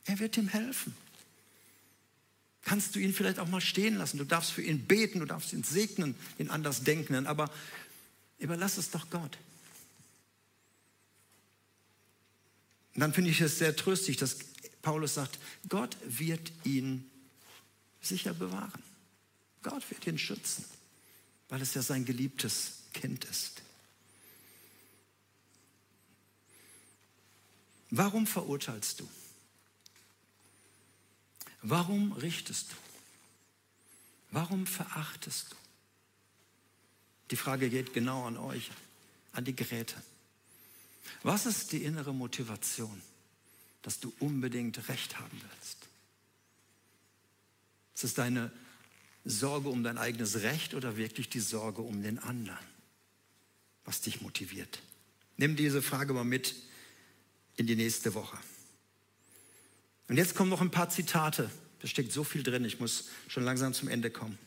Er 0.05 0.19
wird 0.19 0.37
ihm 0.37 0.49
helfen. 0.49 0.95
Kannst 2.63 2.95
du 2.95 2.99
ihn 2.99 3.13
vielleicht 3.13 3.39
auch 3.39 3.47
mal 3.47 3.61
stehen 3.61 3.95
lassen? 3.95 4.17
Du 4.17 4.25
darfst 4.25 4.51
für 4.51 4.61
ihn 4.61 4.85
beten, 4.85 5.19
du 5.19 5.25
darfst 5.25 5.53
ihn 5.53 5.63
segnen, 5.63 6.15
den 6.37 6.49
Andersdenkenden, 6.49 7.27
aber 7.27 7.49
überlass 8.39 8.77
es 8.77 8.91
doch 8.91 9.09
Gott. 9.09 9.37
Und 12.95 13.01
dann 13.01 13.13
finde 13.13 13.29
ich 13.29 13.41
es 13.41 13.59
sehr 13.59 13.75
tröstlich, 13.75 14.17
dass 14.17 14.37
Paulus 14.81 15.15
sagt, 15.15 15.37
Gott 15.67 15.97
wird 16.05 16.51
ihn 16.63 17.09
sicher 18.01 18.33
bewahren. 18.33 18.83
Gott 19.63 19.89
wird 19.89 20.07
ihn 20.07 20.17
schützen, 20.17 20.63
weil 21.49 21.61
es 21.61 21.73
ja 21.73 21.81
sein 21.81 22.05
geliebtes 22.05 22.83
Kind 22.93 23.25
ist. 23.25 23.61
Warum 27.89 28.27
verurteilst 28.27 29.01
du? 29.01 29.09
Warum 31.61 32.13
richtest 32.13 32.71
du? 32.71 32.75
Warum 34.31 34.67
verachtest 34.67 35.51
du? 35.51 35.55
Die 37.31 37.35
Frage 37.37 37.69
geht 37.69 37.93
genau 37.93 38.25
an 38.25 38.37
euch, 38.37 38.69
an 39.31 39.45
die 39.45 39.55
Geräte. 39.55 39.95
Was 41.23 41.45
ist 41.45 41.71
die 41.71 41.83
innere 41.83 42.13
Motivation, 42.13 43.01
dass 43.81 43.99
du 43.99 44.13
unbedingt 44.19 44.89
Recht 44.89 45.19
haben 45.19 45.41
willst? 45.41 45.77
Ist 47.95 48.03
es 48.03 48.13
deine 48.13 48.51
Sorge 49.23 49.69
um 49.69 49.83
dein 49.83 49.97
eigenes 49.97 50.41
Recht 50.41 50.73
oder 50.73 50.97
wirklich 50.97 51.29
die 51.29 51.39
Sorge 51.39 51.81
um 51.81 52.03
den 52.03 52.19
anderen, 52.19 52.65
was 53.85 54.01
dich 54.01 54.21
motiviert? 54.21 54.81
Nimm 55.37 55.55
diese 55.55 55.81
Frage 55.81 56.13
mal 56.13 56.23
mit 56.23 56.55
in 57.57 57.67
die 57.67 57.75
nächste 57.75 58.13
Woche. 58.13 58.37
Und 60.07 60.17
jetzt 60.17 60.35
kommen 60.35 60.49
noch 60.49 60.61
ein 60.61 60.71
paar 60.71 60.89
Zitate. 60.89 61.49
Da 61.79 61.87
steckt 61.87 62.11
so 62.11 62.23
viel 62.23 62.43
drin, 62.43 62.65
ich 62.65 62.79
muss 62.79 63.09
schon 63.27 63.43
langsam 63.43 63.73
zum 63.73 63.87
Ende 63.87 64.11
kommen. 64.11 64.37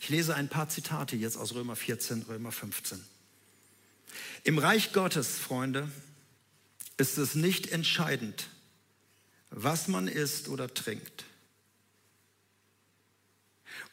Ich 0.00 0.08
lese 0.08 0.34
ein 0.34 0.48
paar 0.48 0.68
Zitate 0.68 1.16
jetzt 1.16 1.36
aus 1.36 1.54
Römer 1.54 1.76
14, 1.76 2.22
Römer 2.22 2.52
15. 2.52 3.02
Im 4.42 4.58
Reich 4.58 4.92
Gottes, 4.92 5.38
Freunde, 5.38 5.90
ist 6.96 7.18
es 7.18 7.34
nicht 7.34 7.68
entscheidend, 7.68 8.48
was 9.50 9.88
man 9.88 10.08
isst 10.08 10.48
oder 10.48 10.72
trinkt 10.72 11.24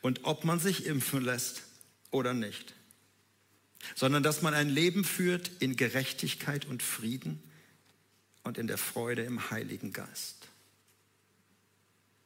und 0.02 0.22
ob 0.24 0.44
man 0.44 0.60
sich 0.60 0.86
impfen 0.86 1.24
lässt 1.24 1.64
oder 2.12 2.34
nicht, 2.34 2.74
sondern 3.96 4.24
dass 4.24 4.42
man 4.42 4.54
ein 4.54 4.70
Leben 4.70 5.04
führt 5.04 5.52
in 5.60 5.76
Gerechtigkeit 5.76 6.66
und 6.66 6.84
Frieden 6.84 7.42
und 8.44 8.58
in 8.58 8.68
der 8.68 8.78
Freude 8.78 9.24
im 9.24 9.52
Heiligen 9.52 9.94
Geist. 9.94 10.48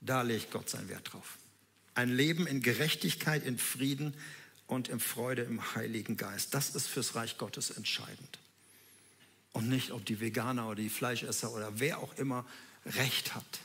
Da 0.01 0.21
legt 0.21 0.51
Gott 0.51 0.69
seinen 0.69 0.89
Wert 0.89 1.13
drauf. 1.13 1.38
Ein 1.93 2.10
Leben 2.10 2.45
in 2.45 2.62
Gerechtigkeit, 2.62 3.45
in 3.45 3.58
Frieden 3.58 4.13
und 4.67 4.89
in 4.89 4.99
Freude 4.99 5.43
im 5.43 5.75
Heiligen 5.75 6.17
Geist. 6.17 6.54
Das 6.54 6.75
ist 6.75 6.88
fürs 6.88 7.15
Reich 7.15 7.38
Gottes 7.38 7.69
entscheidend. 7.69 8.39
Und 9.54 9.69
nicht, 9.69 9.91
ob 9.91 10.06
die 10.06 10.19
Veganer 10.19 10.67
oder 10.67 10.82
die 10.82 10.89
Fleischesser 10.89 11.51
oder 11.51 11.80
wer 11.80 11.99
auch 11.99 12.17
immer 12.17 12.45
Recht 12.86 13.36
hat. 13.36 13.60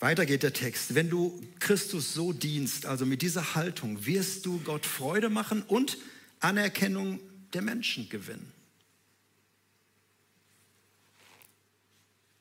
Weiter 0.00 0.26
geht 0.26 0.44
der 0.44 0.52
Text. 0.52 0.94
Wenn 0.94 1.10
du 1.10 1.42
Christus 1.58 2.14
so 2.14 2.32
dienst, 2.32 2.86
also 2.86 3.04
mit 3.04 3.22
dieser 3.22 3.54
Haltung, 3.54 4.06
wirst 4.06 4.46
du 4.46 4.60
Gott 4.60 4.86
Freude 4.86 5.28
machen 5.28 5.62
und 5.62 5.98
Anerkennung 6.38 7.18
der 7.52 7.62
Menschen 7.62 8.08
gewinnen. 8.08 8.52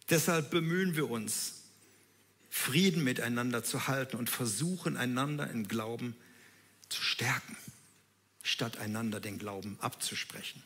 Deshalb 0.09 0.51
bemühen 0.51 0.95
wir 0.95 1.09
uns, 1.09 1.56
Frieden 2.49 3.03
miteinander 3.03 3.63
zu 3.63 3.87
halten 3.87 4.15
und 4.15 4.29
versuchen, 4.29 4.97
einander 4.97 5.49
im 5.49 5.67
Glauben 5.67 6.15
zu 6.89 7.01
stärken, 7.01 7.57
statt 8.43 8.77
einander 8.77 9.19
den 9.19 9.37
Glauben 9.37 9.77
abzusprechen. 9.81 10.63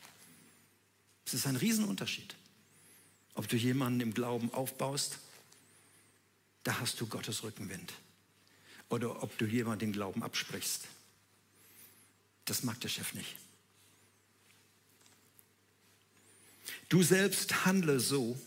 Es 1.26 1.34
ist 1.34 1.46
ein 1.46 1.56
Riesenunterschied, 1.56 2.34
ob 3.34 3.48
du 3.48 3.56
jemanden 3.56 4.00
im 4.00 4.14
Glauben 4.14 4.52
aufbaust, 4.52 5.18
da 6.64 6.78
hast 6.78 7.00
du 7.00 7.06
Gottes 7.06 7.42
Rückenwind, 7.42 7.92
oder 8.88 9.22
ob 9.22 9.36
du 9.38 9.46
jemanden 9.46 9.80
den 9.80 9.92
Glauben 9.92 10.22
absprichst. 10.22 10.86
Das 12.44 12.62
mag 12.62 12.80
der 12.80 12.88
Chef 12.88 13.14
nicht. 13.14 13.36
Du 16.88 17.02
selbst 17.02 17.64
handle 17.64 18.00
so, 18.00 18.38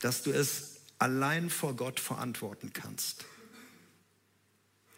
dass 0.00 0.22
du 0.22 0.30
es 0.30 0.73
allein 0.98 1.50
vor 1.50 1.74
Gott 1.74 2.00
verantworten 2.00 2.72
kannst. 2.72 3.24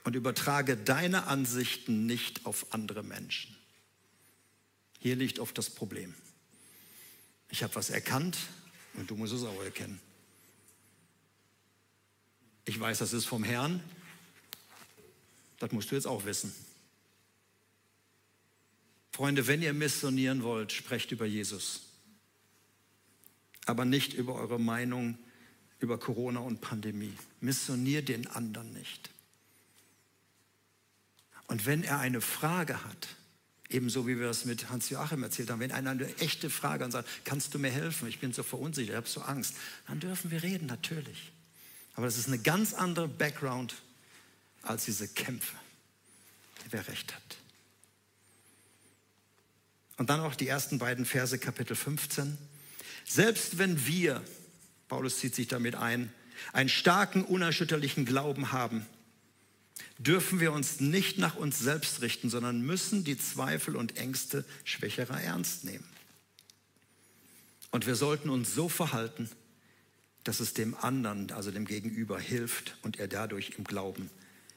Und 0.04 0.14
übertrage 0.14 0.76
deine 0.76 1.26
Ansichten 1.26 2.06
nicht 2.06 2.46
auf 2.46 2.72
andere 2.72 3.02
Menschen. 3.02 3.56
Hier 5.00 5.16
liegt 5.16 5.40
oft 5.40 5.58
das 5.58 5.68
Problem. 5.68 6.14
Ich 7.48 7.62
habe 7.62 7.74
was 7.74 7.90
erkannt 7.90 8.38
und 8.94 9.10
du 9.10 9.16
musst 9.16 9.32
es 9.32 9.42
auch 9.42 9.62
erkennen. 9.62 10.00
Ich 12.64 12.78
weiß, 12.78 12.98
das 12.98 13.12
ist 13.12 13.24
vom 13.24 13.42
Herrn. 13.42 13.82
Das 15.58 15.72
musst 15.72 15.90
du 15.90 15.96
jetzt 15.96 16.06
auch 16.06 16.24
wissen. 16.24 16.54
Freunde, 19.12 19.46
wenn 19.46 19.62
ihr 19.62 19.72
missionieren 19.72 20.42
wollt, 20.42 20.72
sprecht 20.72 21.10
über 21.10 21.26
Jesus 21.26 21.86
aber 23.66 23.84
nicht 23.84 24.14
über 24.14 24.36
eure 24.36 24.58
Meinung 24.58 25.18
über 25.80 25.98
Corona 25.98 26.40
und 26.40 26.60
Pandemie. 26.60 27.12
Missioniert 27.40 28.08
den 28.08 28.26
anderen 28.26 28.72
nicht. 28.72 29.10
Und 31.48 31.66
wenn 31.66 31.82
er 31.84 31.98
eine 31.98 32.20
Frage 32.20 32.84
hat, 32.84 33.08
ebenso 33.68 34.06
wie 34.06 34.18
wir 34.18 34.28
es 34.28 34.44
mit 34.44 34.68
Hans-Joachim 34.70 35.22
erzählt 35.22 35.50
haben, 35.50 35.60
wenn 35.60 35.72
einer 35.72 35.90
eine 35.90 36.16
echte 36.18 36.50
Frage 36.50 36.80
hat 36.80 36.86
und 36.86 36.92
sagt, 36.92 37.08
kannst 37.24 37.54
du 37.54 37.58
mir 37.58 37.70
helfen, 37.70 38.08
ich 38.08 38.20
bin 38.20 38.32
so 38.32 38.42
verunsichert, 38.42 38.90
ich 38.90 38.96
habe 38.96 39.08
so 39.08 39.20
Angst, 39.22 39.54
dann 39.86 40.00
dürfen 40.00 40.30
wir 40.30 40.42
reden, 40.42 40.66
natürlich. 40.66 41.32
Aber 41.94 42.06
das 42.06 42.18
ist 42.18 42.28
eine 42.28 42.38
ganz 42.38 42.74
andere 42.74 43.08
Background 43.08 43.74
als 44.62 44.84
diese 44.84 45.08
Kämpfe, 45.08 45.56
wer 46.70 46.86
recht 46.88 47.14
hat. 47.14 47.22
Und 49.96 50.10
dann 50.10 50.20
auch 50.20 50.34
die 50.34 50.48
ersten 50.48 50.78
beiden 50.78 51.06
Verse, 51.06 51.38
Kapitel 51.38 51.74
15. 51.74 52.36
Selbst 53.06 53.58
wenn 53.58 53.86
wir, 53.86 54.22
Paulus 54.88 55.18
zieht 55.18 55.34
sich 55.34 55.48
damit 55.48 55.74
ein, 55.74 56.12
einen 56.52 56.68
starken, 56.68 57.24
unerschütterlichen 57.24 58.04
Glauben 58.04 58.52
haben, 58.52 58.86
dürfen 59.98 60.40
wir 60.40 60.52
uns 60.52 60.80
nicht 60.80 61.18
nach 61.18 61.36
uns 61.36 61.58
selbst 61.58 62.02
richten, 62.02 62.30
sondern 62.30 62.60
müssen 62.60 63.04
die 63.04 63.18
Zweifel 63.18 63.76
und 63.76 63.96
Ängste 63.96 64.44
schwächerer 64.64 65.20
ernst 65.20 65.64
nehmen. 65.64 65.84
Und 67.70 67.86
wir 67.86 67.94
sollten 67.94 68.30
uns 68.30 68.54
so 68.54 68.68
verhalten, 68.68 69.28
dass 70.24 70.40
es 70.40 70.54
dem 70.54 70.74
anderen, 70.76 71.30
also 71.30 71.50
dem 71.50 71.66
Gegenüber, 71.66 72.18
hilft 72.18 72.76
und 72.82 72.98
er 72.98 73.08
dadurch 73.08 73.54
im 73.58 73.64
Glauben 73.64 74.10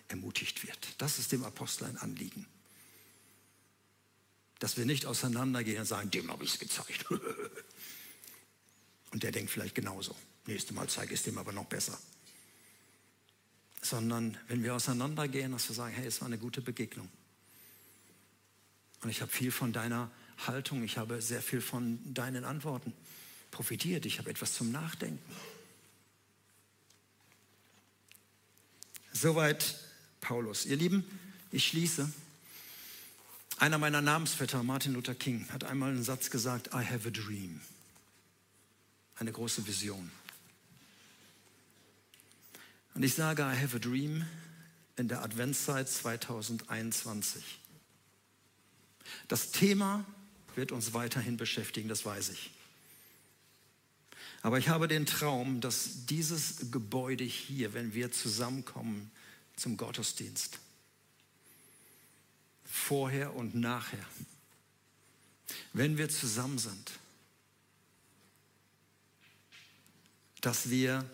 ermutigt 0.08 0.66
wird. 0.66 0.78
Das 0.98 1.20
ist 1.20 1.32
dem 1.32 1.44
Apostel 1.44 1.86
ein 1.86 1.98
Anliegen. 1.98 2.48
Dass 4.60 4.78
wir 4.78 4.86
nicht 4.86 5.06
auseinandergehen 5.06 5.80
und 5.80 5.86
sagen, 5.86 6.12
dem 6.12 6.32
habe 6.32 6.44
ich 6.44 6.54
es 6.54 6.60
gezeigt. 6.60 7.06
Und 9.12 9.24
der 9.24 9.32
denkt 9.32 9.52
vielleicht 9.52 9.76
genauso. 9.76 10.16
Nächstes 10.46 10.76
Mal 10.76 10.88
zeige 10.88 11.14
ich 11.14 11.20
es 11.20 11.24
dem 11.24 11.38
aber 11.38 11.52
noch 11.52 11.66
besser. 11.66 12.00
Sondern 13.82 14.38
wenn 14.48 14.64
wir 14.64 14.76
auseinandergehen, 14.76 15.52
dass 15.52 15.70
wir 15.70 15.76
sagen, 15.76 15.94
hey, 15.94 16.06
es 16.06 16.22
war 16.22 16.28
eine 16.28 16.38
gute 16.38 16.62
Begegnung. 16.62 17.10
Und 19.02 19.10
ich 19.10 19.22
habe 19.22 19.32
viel 19.32 19.52
von 19.52 19.72
deiner 19.72 20.12
Haltung, 20.46 20.84
ich 20.84 20.98
habe 20.98 21.22
sehr 21.22 21.42
viel 21.42 21.62
von 21.62 22.00
deinen 22.14 22.44
Antworten 22.44 22.94
profitiert. 23.52 24.06
Ich 24.06 24.20
habe 24.20 24.30
etwas 24.30 24.54
zum 24.54 24.72
Nachdenken. 24.72 25.20
Soweit 29.14 29.80
Paulus. 30.22 30.66
Ihr 30.66 30.76
Lieben, 30.76 31.04
ich 31.52 31.68
schließe. 31.68 32.12
Einer 33.58 33.78
meiner 33.78 34.02
Namensvetter, 34.02 34.64
Martin 34.64 34.94
Luther 34.94 35.16
King, 35.16 35.48
hat 35.50 35.64
einmal 35.64 35.90
einen 35.90 36.04
Satz 36.04 36.30
gesagt, 36.30 36.68
I 36.68 36.86
have 36.86 37.08
a 37.08 37.12
dream 37.12 37.60
eine 39.20 39.32
große 39.32 39.68
Vision. 39.68 40.10
Und 42.94 43.04
ich 43.04 43.14
sage, 43.14 43.44
I 43.44 43.56
have 43.62 43.76
a 43.76 43.80
dream 43.80 44.26
in 44.96 45.08
der 45.08 45.24
Adventszeit 45.24 45.88
2021. 45.88 47.44
Das 49.28 49.52
Thema 49.52 50.06
wird 50.56 50.72
uns 50.72 50.94
weiterhin 50.94 51.38
beschäftigen, 51.38 51.90
das 51.90 52.06
weiß 52.06 52.30
ich. 52.30 52.52
Aber 54.42 54.58
ich 54.58 54.70
habe 54.70 54.88
den 54.88 55.06
Traum, 55.06 55.60
dass 55.62 56.06
dieses 56.06 56.72
Gebäude 56.72 57.24
hier, 57.24 57.74
wenn 57.74 57.94
wir 57.94 58.12
zusammenkommen 58.12 59.12
zum 59.56 59.76
Gottesdienst, 59.76 60.60
vorher 62.64 63.36
und 63.36 63.56
nachher, 63.56 64.06
wenn 65.74 65.98
wir 65.98 66.10
zusammen 66.10 66.58
sind, 66.58 66.99
dass 70.42 70.70
wir 70.70 71.10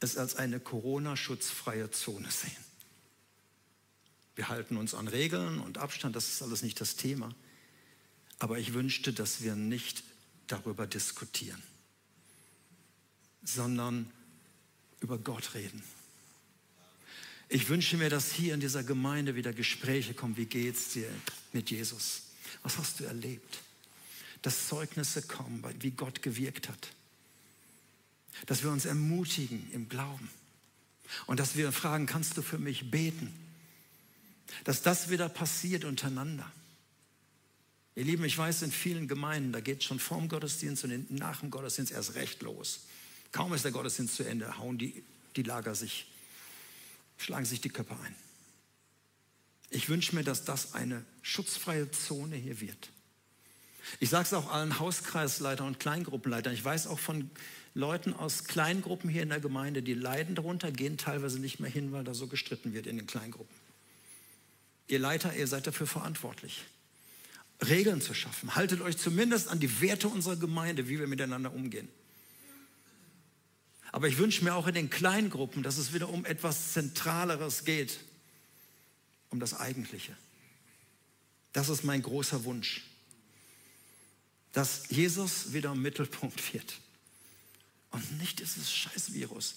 es 0.00 0.16
als 0.16 0.36
eine 0.36 0.60
Corona-schutzfreie 0.60 1.90
Zone 1.90 2.30
sehen. 2.30 2.66
Wir 4.34 4.48
halten 4.48 4.76
uns 4.76 4.94
an 4.94 5.08
Regeln 5.08 5.60
und 5.60 5.78
Abstand, 5.78 6.14
das 6.14 6.28
ist 6.28 6.42
alles 6.42 6.62
nicht 6.62 6.80
das 6.80 6.96
Thema. 6.96 7.34
Aber 8.38 8.58
ich 8.58 8.74
wünschte, 8.74 9.12
dass 9.12 9.42
wir 9.42 9.56
nicht 9.56 10.04
darüber 10.46 10.86
diskutieren, 10.86 11.62
sondern 13.42 14.12
über 15.00 15.18
Gott 15.18 15.54
reden. 15.54 15.82
Ich 17.48 17.68
wünsche 17.68 17.96
mir, 17.96 18.10
dass 18.10 18.32
hier 18.32 18.54
in 18.54 18.60
dieser 18.60 18.82
Gemeinde 18.82 19.36
wieder 19.36 19.52
Gespräche 19.52 20.14
kommen. 20.14 20.36
Wie 20.36 20.46
geht's 20.46 20.92
dir 20.92 21.08
mit 21.52 21.70
Jesus? 21.70 22.22
Was 22.62 22.76
hast 22.76 23.00
du 23.00 23.04
erlebt? 23.04 23.60
Dass 24.42 24.68
Zeugnisse 24.68 25.22
kommen, 25.22 25.64
wie 25.80 25.92
Gott 25.92 26.22
gewirkt 26.22 26.68
hat. 26.68 26.88
Dass 28.44 28.62
wir 28.62 28.70
uns 28.70 28.84
ermutigen 28.84 29.66
im 29.72 29.88
Glauben. 29.88 30.28
Und 31.26 31.40
dass 31.40 31.56
wir 31.56 31.72
fragen, 31.72 32.06
kannst 32.06 32.36
du 32.36 32.42
für 32.42 32.58
mich 32.58 32.90
beten? 32.90 33.32
Dass 34.64 34.82
das 34.82 35.08
wieder 35.08 35.28
passiert 35.28 35.84
untereinander. 35.84 36.50
Ihr 37.94 38.04
Lieben, 38.04 38.24
ich 38.24 38.36
weiß, 38.36 38.62
in 38.62 38.70
vielen 38.70 39.08
Gemeinden, 39.08 39.52
da 39.52 39.60
geht 39.60 39.78
es 39.78 39.84
schon 39.84 39.98
vorm 39.98 40.28
Gottesdienst 40.28 40.84
und 40.84 41.10
nach 41.10 41.40
dem 41.40 41.50
Gottesdienst 41.50 41.92
erst 41.92 42.14
recht 42.14 42.42
los. 42.42 42.80
Kaum 43.32 43.54
ist 43.54 43.64
der 43.64 43.72
Gottesdienst 43.72 44.16
zu 44.16 44.22
Ende, 44.22 44.58
hauen 44.58 44.76
die, 44.76 45.02
die 45.34 45.42
Lager 45.42 45.74
sich, 45.74 46.06
schlagen 47.16 47.46
sich 47.46 47.62
die 47.62 47.70
Köpfe 47.70 47.96
ein. 48.04 48.14
Ich 49.70 49.88
wünsche 49.88 50.14
mir, 50.14 50.24
dass 50.24 50.44
das 50.44 50.74
eine 50.74 51.04
schutzfreie 51.22 51.90
Zone 51.90 52.36
hier 52.36 52.60
wird. 52.60 52.90
Ich 53.98 54.10
sage 54.10 54.24
es 54.24 54.32
auch 54.32 54.50
allen 54.50 54.78
Hauskreisleitern 54.78 55.66
und 55.66 55.80
Kleingruppenleitern. 55.80 56.52
Ich 56.52 56.64
weiß 56.64 56.86
auch 56.88 56.98
von 56.98 57.30
Leuten 57.76 58.14
aus 58.14 58.44
Kleingruppen 58.44 59.10
hier 59.10 59.22
in 59.22 59.28
der 59.28 59.38
Gemeinde, 59.38 59.82
die 59.82 59.92
leiden 59.92 60.34
darunter, 60.34 60.72
gehen 60.72 60.96
teilweise 60.96 61.38
nicht 61.38 61.60
mehr 61.60 61.70
hin, 61.70 61.92
weil 61.92 62.04
da 62.04 62.14
so 62.14 62.26
gestritten 62.26 62.72
wird 62.72 62.86
in 62.86 62.96
den 62.96 63.06
Kleingruppen. 63.06 63.54
Ihr 64.88 64.98
Leiter, 64.98 65.36
ihr 65.36 65.46
seid 65.46 65.66
dafür 65.66 65.86
verantwortlich. 65.86 66.64
Regeln 67.68 68.00
zu 68.00 68.14
schaffen. 68.14 68.54
Haltet 68.54 68.80
euch 68.80 68.96
zumindest 68.96 69.48
an 69.48 69.60
die 69.60 69.82
Werte 69.82 70.08
unserer 70.08 70.36
Gemeinde, 70.36 70.88
wie 70.88 70.98
wir 70.98 71.06
miteinander 71.06 71.52
umgehen. 71.52 71.86
Aber 73.92 74.08
ich 74.08 74.16
wünsche 74.16 74.42
mir 74.42 74.54
auch 74.54 74.66
in 74.66 74.74
den 74.74 74.88
Kleingruppen, 74.88 75.62
dass 75.62 75.76
es 75.76 75.92
wieder 75.92 76.08
um 76.08 76.24
etwas 76.24 76.72
Zentraleres 76.72 77.66
geht, 77.66 78.00
um 79.28 79.38
das 79.38 79.52
Eigentliche. 79.52 80.16
Das 81.52 81.68
ist 81.68 81.84
mein 81.84 82.00
großer 82.00 82.44
Wunsch, 82.44 82.86
dass 84.52 84.88
Jesus 84.88 85.52
wieder 85.52 85.72
im 85.72 85.82
Mittelpunkt 85.82 86.54
wird 86.54 86.80
und 87.96 88.18
nicht 88.18 88.40
dieses 88.40 88.70
Scheißvirus. 88.72 89.54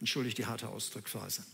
Entschuldigt 0.00 0.38
die 0.38 0.46
harte 0.46 0.68
Ausdrucksweise. 0.68 1.44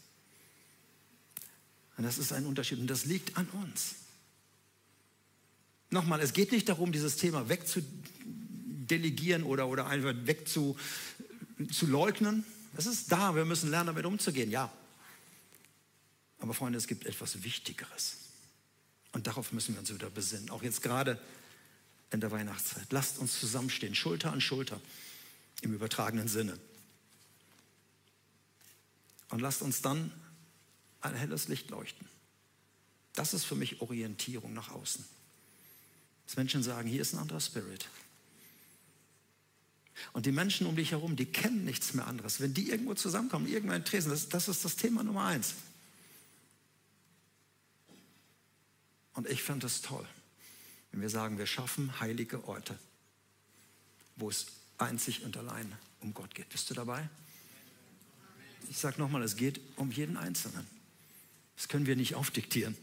Und 1.96 2.05
das 2.05 2.18
ist 2.18 2.33
ein 2.33 2.46
Unterschied 2.46 2.79
und 2.79 2.87
das 2.87 3.05
liegt 3.07 3.37
an 3.37 3.48
uns. 3.48 3.96
Nochmal, 5.90 6.20
es 6.20 6.33
geht 6.33 6.53
nicht 6.53 6.68
darum, 6.68 6.92
dieses 6.92 7.16
Thema 7.16 7.48
wegzudelegieren 7.48 9.42
oder, 9.42 9.66
oder 9.68 9.87
einfach 9.87 10.14
wegzuleugnen. 11.57 12.44
Es 12.77 12.85
ist 12.87 13.11
da, 13.11 13.35
wir 13.35 13.46
müssen 13.46 13.70
lernen, 13.70 13.88
damit 13.88 14.05
umzugehen, 14.05 14.51
ja. 14.51 14.70
Aber 16.40 16.55
Freunde, 16.55 16.79
es 16.79 16.87
gibt 16.87 17.07
etwas 17.07 17.42
Wichtigeres. 17.42 18.18
Und 19.12 19.27
darauf 19.27 19.53
müssen 19.53 19.74
wir 19.74 19.81
uns 19.81 19.92
wieder 19.92 20.11
besinnen, 20.11 20.51
auch 20.51 20.62
jetzt 20.62 20.83
gerade 20.83 21.18
in 22.11 22.20
der 22.20 22.31
Weihnachtszeit. 22.31 22.87
Lasst 22.90 23.18
uns 23.18 23.40
zusammenstehen, 23.40 23.94
Schulter 23.94 24.33
an 24.33 24.40
Schulter, 24.40 24.81
im 25.62 25.73
übertragenen 25.75 26.29
Sinne. 26.29 26.59
Und 29.31 29.40
lasst 29.40 29.62
uns 29.62 29.83
dann 29.83 30.12
ein 31.01 31.14
helles 31.14 31.49
Licht 31.49 31.71
leuchten. 31.71 32.07
Das 33.14 33.35
ist 33.35 33.44
für 33.44 33.55
mich 33.55 33.81
Orientierung 33.81 34.55
nach 34.55 34.71
außen. 34.71 35.05
Dass 36.27 36.37
Menschen 36.37 36.62
sagen, 36.62 36.88
hier 36.88 37.01
ist 37.01 37.14
ein 37.14 37.18
anderer 37.18 37.40
Spirit. 37.40 37.88
Und 40.12 40.27
die 40.27 40.33
Menschen 40.33 40.66
um 40.66 40.77
dich 40.77 40.92
herum, 40.92 41.16
die 41.16 41.27
kennen 41.27 41.64
nichts 41.64 41.94
mehr 41.94 42.07
anderes. 42.07 42.40
Wenn 42.40 42.55
die 42.55 42.71
irgendwo 42.71 42.94
zusammenkommen, 42.94 43.49
irgendein 43.49 43.85
Tresen, 43.85 44.11
das, 44.11 44.29
das 44.29 44.49
ist 44.49 44.64
das 44.64 44.77
Thema 44.77 45.03
Nummer 45.03 45.25
eins. 45.25 45.55
Und 49.14 49.29
ich 49.29 49.42
fand 49.42 49.64
es 49.64 49.83
toll, 49.83 50.07
wenn 50.92 51.01
wir 51.01 51.11
sagen, 51.11 51.38
wir 51.38 51.47
schaffen 51.47 51.99
heilige 51.99 52.47
Orte, 52.47 52.79
wo 54.14 54.31
es 54.31 54.47
einzig 54.79 55.23
und 55.25 55.37
allein 55.37 55.73
um 56.01 56.14
Gott 56.14 56.35
geht. 56.35 56.49
Bist 56.49 56.71
du 56.71 56.75
dabei? 56.75 57.09
Ich 58.71 58.79
sage 58.79 58.99
nochmal, 58.99 59.23
es 59.23 59.37
geht 59.37 59.61
um 59.77 59.91
jeden 59.91 60.17
Einzelnen. 60.17 60.67
Das 61.57 61.69
können 61.69 61.87
wir 61.87 61.97
nicht 61.97 62.14
aufdiktieren, 62.14 62.77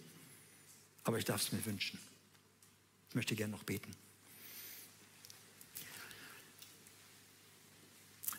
aber 1.04 1.18
ich 1.18 1.26
darf 1.26 1.42
es 1.42 1.52
mir 1.52 1.66
wünschen. 1.66 2.00
Ich 3.10 3.16
möchte 3.16 3.36
gerne 3.36 3.52
noch 3.52 3.64
beten. 3.64 3.96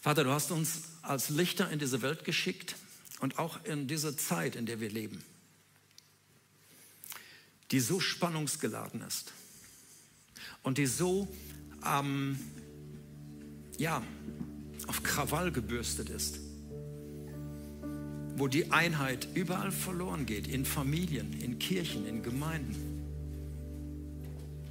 Vater, 0.02 0.24
du 0.24 0.30
hast 0.30 0.50
uns 0.50 0.82
als 1.02 1.30
Lichter 1.30 1.70
in 1.70 1.78
diese 1.78 2.02
Welt 2.02 2.24
geschickt 2.24 2.76
und 3.20 3.38
auch 3.38 3.64
in 3.64 3.88
diese 3.88 4.16
Zeit, 4.16 4.54
in 4.54 4.66
der 4.66 4.78
wir 4.78 4.90
leben, 4.90 5.24
die 7.70 7.80
so 7.80 7.98
spannungsgeladen 7.98 9.00
ist 9.02 9.32
und 10.62 10.78
die 10.78 10.86
so 10.86 11.34
ähm, 11.84 12.38
ja, 13.78 14.02
auf 14.86 15.02
Krawall 15.02 15.52
gebürstet 15.52 16.10
ist, 16.10 16.38
wo 18.36 18.48
die 18.48 18.70
Einheit 18.70 19.28
überall 19.34 19.72
verloren 19.72 20.26
geht, 20.26 20.46
in 20.46 20.64
Familien, 20.64 21.32
in 21.40 21.58
Kirchen, 21.58 22.06
in 22.06 22.22
Gemeinden 22.22 22.96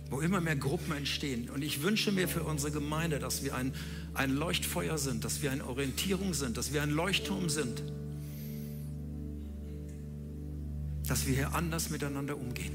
wo 0.10 0.22
immer 0.22 0.42
mehr 0.42 0.56
Gruppen 0.56 0.94
entstehen. 0.94 1.50
Und 1.50 1.64
ich 1.64 1.82
wünsche 1.82 2.12
mir 2.12 2.28
für 2.28 2.44
unsere 2.44 2.72
Gemeinde, 2.72 3.20
dass 3.20 3.44
wir 3.44 3.56
ein, 3.56 3.74
ein 4.14 4.32
Leuchtfeuer 4.32 4.98
sind, 4.98 5.26
dass 5.26 5.42
wir 5.42 5.52
eine 5.52 5.66
Orientierung 5.66 6.34
sind, 6.34 6.58
dass 6.58 6.74
wir 6.74 6.84
ein 6.84 6.92
Leuchtturm 6.92 7.50
sind, 7.50 7.84
dass 11.08 11.28
wir 11.28 11.36
hier 11.36 11.54
anders 11.54 11.90
miteinander 11.90 12.38
umgehen. 12.38 12.74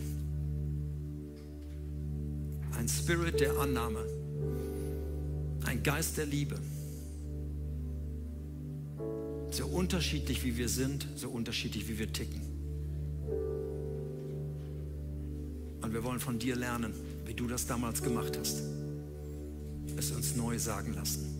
Ein 2.76 2.88
Spirit 2.88 3.40
der 3.40 3.58
Annahme, 3.58 4.04
Geist 5.82 6.16
der 6.16 6.26
Liebe. 6.26 6.56
So 9.50 9.66
unterschiedlich 9.66 10.44
wie 10.44 10.56
wir 10.56 10.68
sind, 10.68 11.06
so 11.16 11.28
unterschiedlich 11.28 11.88
wie 11.88 11.98
wir 11.98 12.12
ticken. 12.12 12.40
Und 15.82 15.92
wir 15.92 16.04
wollen 16.04 16.20
von 16.20 16.38
dir 16.38 16.56
lernen 16.56 16.94
wie 17.30 17.34
du 17.34 17.46
das 17.46 17.64
damals 17.64 18.02
gemacht 18.02 18.36
hast. 18.36 18.60
Es 19.96 20.10
uns 20.10 20.34
neu 20.34 20.58
sagen 20.58 20.94
lassen. 20.94 21.39